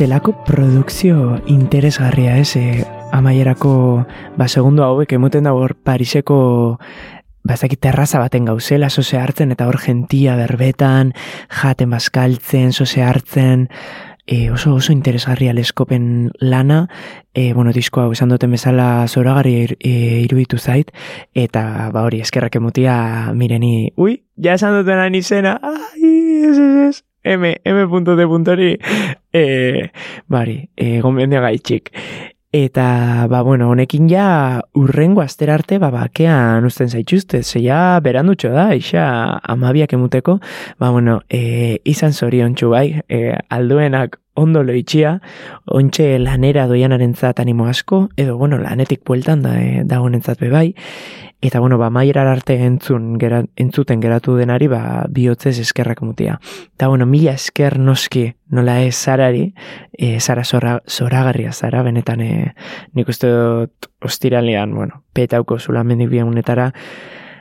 Zelako 0.00 0.32
produkzio 0.46 1.42
interesgarria 1.46 2.38
ez, 2.40 2.56
e, 2.56 2.86
amaierako, 3.12 4.06
ba, 4.40 4.46
segundo 4.48 4.86
hauek 4.86 5.12
emoten 5.12 5.44
da 5.44 5.52
hor 5.52 5.74
Pariseko 5.76 6.78
ba, 7.44 7.52
ez 7.52 7.60
dakit 7.60 7.82
terraza 7.84 8.22
baten 8.22 8.46
gauzela, 8.48 8.88
sose 8.88 9.18
hartzen, 9.20 9.52
eta 9.52 9.66
hor 9.68 9.76
gentia 9.76 10.38
berbetan, 10.40 11.12
jaten 11.52 11.92
bazkaltzen, 11.92 12.72
sose 12.72 13.04
hartzen, 13.04 13.66
e, 14.24 14.48
oso 14.48 14.72
oso 14.78 14.94
interesgarria 14.96 15.52
leskopen 15.52 16.30
lana, 16.40 16.86
e, 17.34 17.52
bueno, 17.52 17.76
disko 17.76 18.00
hau 18.00 18.16
esan 18.16 18.32
duten 18.32 18.56
bezala 18.56 19.04
zoragarri 19.04 19.76
e, 19.76 19.94
iruditu 20.24 20.56
zait, 20.56 20.96
eta 21.34 21.90
ba 21.92 22.08
hori, 22.08 22.24
eskerrak 22.24 22.56
emutia 22.56 23.36
mireni, 23.36 23.92
ui, 24.00 24.22
ja 24.40 24.56
esan 24.56 24.80
duten 24.80 25.20
izena, 25.20 25.58
ai, 25.60 26.16
ez, 26.40 26.56
ez, 26.56 26.74
ez, 26.88 27.04
M, 27.22 27.54
M.D. 27.64 28.24
hori, 28.24 28.78
e, 29.32 29.90
bari, 30.26 30.70
e, 30.76 31.00
gonbendia 31.00 31.40
gaitxik. 31.40 31.92
Eta, 32.52 33.28
ba, 33.30 33.42
bueno, 33.42 33.68
honekin 33.70 34.08
ja 34.10 34.62
urrengo 34.74 35.20
astera 35.22 35.54
arte, 35.54 35.78
ba, 35.78 35.92
bakean 35.94 36.64
usten 36.66 36.88
zaituzte, 36.90 37.44
zeia 37.44 38.00
berandutxo 38.02 38.50
da, 38.50 38.72
isa 38.74 39.04
amabiak 39.46 39.92
emuteko, 39.94 40.40
ba, 40.80 40.90
bueno, 40.90 41.20
e, 41.28 41.78
izan 41.84 42.12
zorion 42.12 42.56
bai, 42.72 43.02
e, 43.08 43.36
alduenak 43.50 44.18
ondo 44.34 44.64
loitxia, 44.64 45.20
ontxe 45.66 46.18
lanera 46.18 46.66
doianaren 46.66 47.14
zat 47.14 47.38
animo 47.38 47.68
asko, 47.68 48.08
edo, 48.16 48.36
bueno, 48.36 48.58
lanetik 48.58 49.04
bueltan 49.06 49.42
da, 49.42 49.54
e, 49.62 49.84
dagoenentzat 49.84 50.40
bebai, 50.40 50.74
eta, 51.40 51.60
bueno, 51.60 51.78
ba, 51.78 51.88
maierar 51.90 52.26
arte 52.26 52.54
entzun, 52.64 53.18
gera, 53.18 53.44
entzuten 53.56 54.02
geratu 54.02 54.36
denari, 54.36 54.68
ba, 54.68 55.06
bihotzez 55.08 55.58
eskerrak 55.58 56.02
mutia. 56.02 56.38
Eta, 56.74 56.88
bueno, 56.88 57.06
mila 57.06 57.32
esker 57.32 57.78
noski, 57.78 58.26
nola 58.48 58.80
ez 58.84 58.94
zarari, 58.94 59.54
e, 59.92 60.20
zara 60.20 60.44
zora, 60.44 60.82
zoragarria 60.86 61.52
zara, 61.52 61.82
benetan, 61.82 62.20
e, 62.20 62.54
nik 62.92 63.08
uste 63.08 63.30
dut 63.32 63.90
ostiralean, 64.04 64.74
bueno, 64.74 65.02
petauko 65.16 65.58
zula 65.58 65.84
mendik 65.84 66.10
biagunetara, 66.12 66.72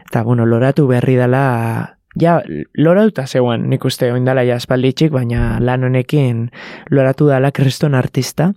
eta, 0.08 0.24
bueno, 0.24 0.46
loratu 0.46 0.88
berri 0.88 1.20
dela, 1.20 1.98
ja, 2.20 2.40
loratuta 2.74 3.28
zegoen, 3.28 3.68
nik 3.70 3.84
uste 3.86 4.14
oindala 4.14 4.46
ja 4.48 4.56
espalditxik, 4.60 5.12
baina 5.12 5.58
lan 5.60 5.84
honekin 5.84 6.48
loratu 6.90 7.28
dala 7.28 7.52
kriston 7.52 7.96
artista, 7.96 8.54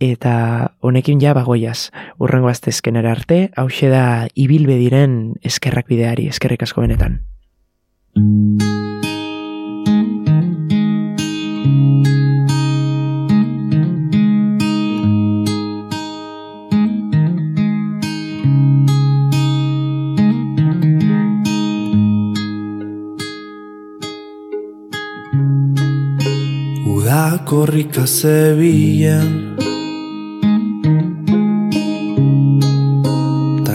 eta 0.00 0.74
honekin 0.80 1.20
ja 1.20 1.34
bagoiaz, 1.34 1.90
urrengo 2.18 2.48
aztezkenera 2.48 3.12
arte, 3.12 3.50
hause 3.56 3.90
da 3.92 4.26
ibilbe 4.34 4.78
diren 4.80 5.34
eskerrak 5.42 5.88
bideari, 5.90 6.28
eskerrik 6.28 6.62
asko 6.66 6.84
benetan. 6.84 7.20
Uda 26.94 27.44
korrika 27.44 28.06
zebilen 28.06 29.73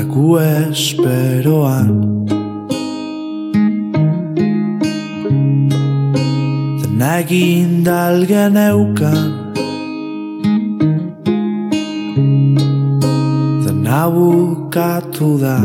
Gu 0.09 0.29
esperoan. 0.41 1.89
Dena 6.81 7.11
egin 7.21 7.85
dalgen 7.85 8.57
eukan 8.57 9.29
Dena 13.63 14.01
bukatu 14.15 15.29
da 15.43 15.57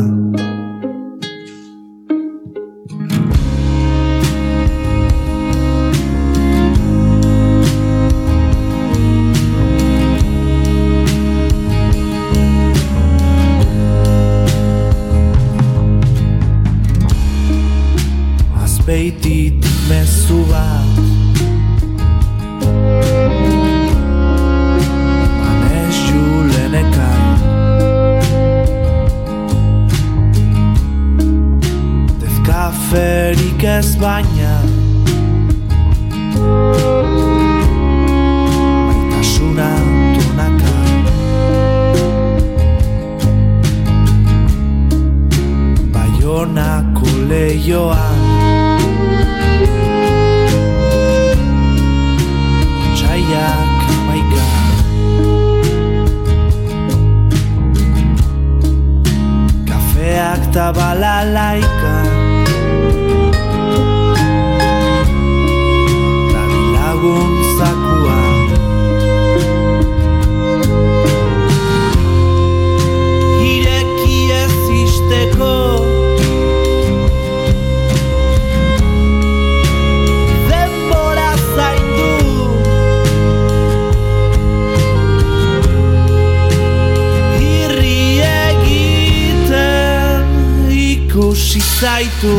ikusi 91.45 91.59
zaitu 91.79 92.35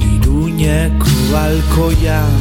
Iruñeko 0.00 1.10
balkoian 1.32 2.30
San 2.30 2.39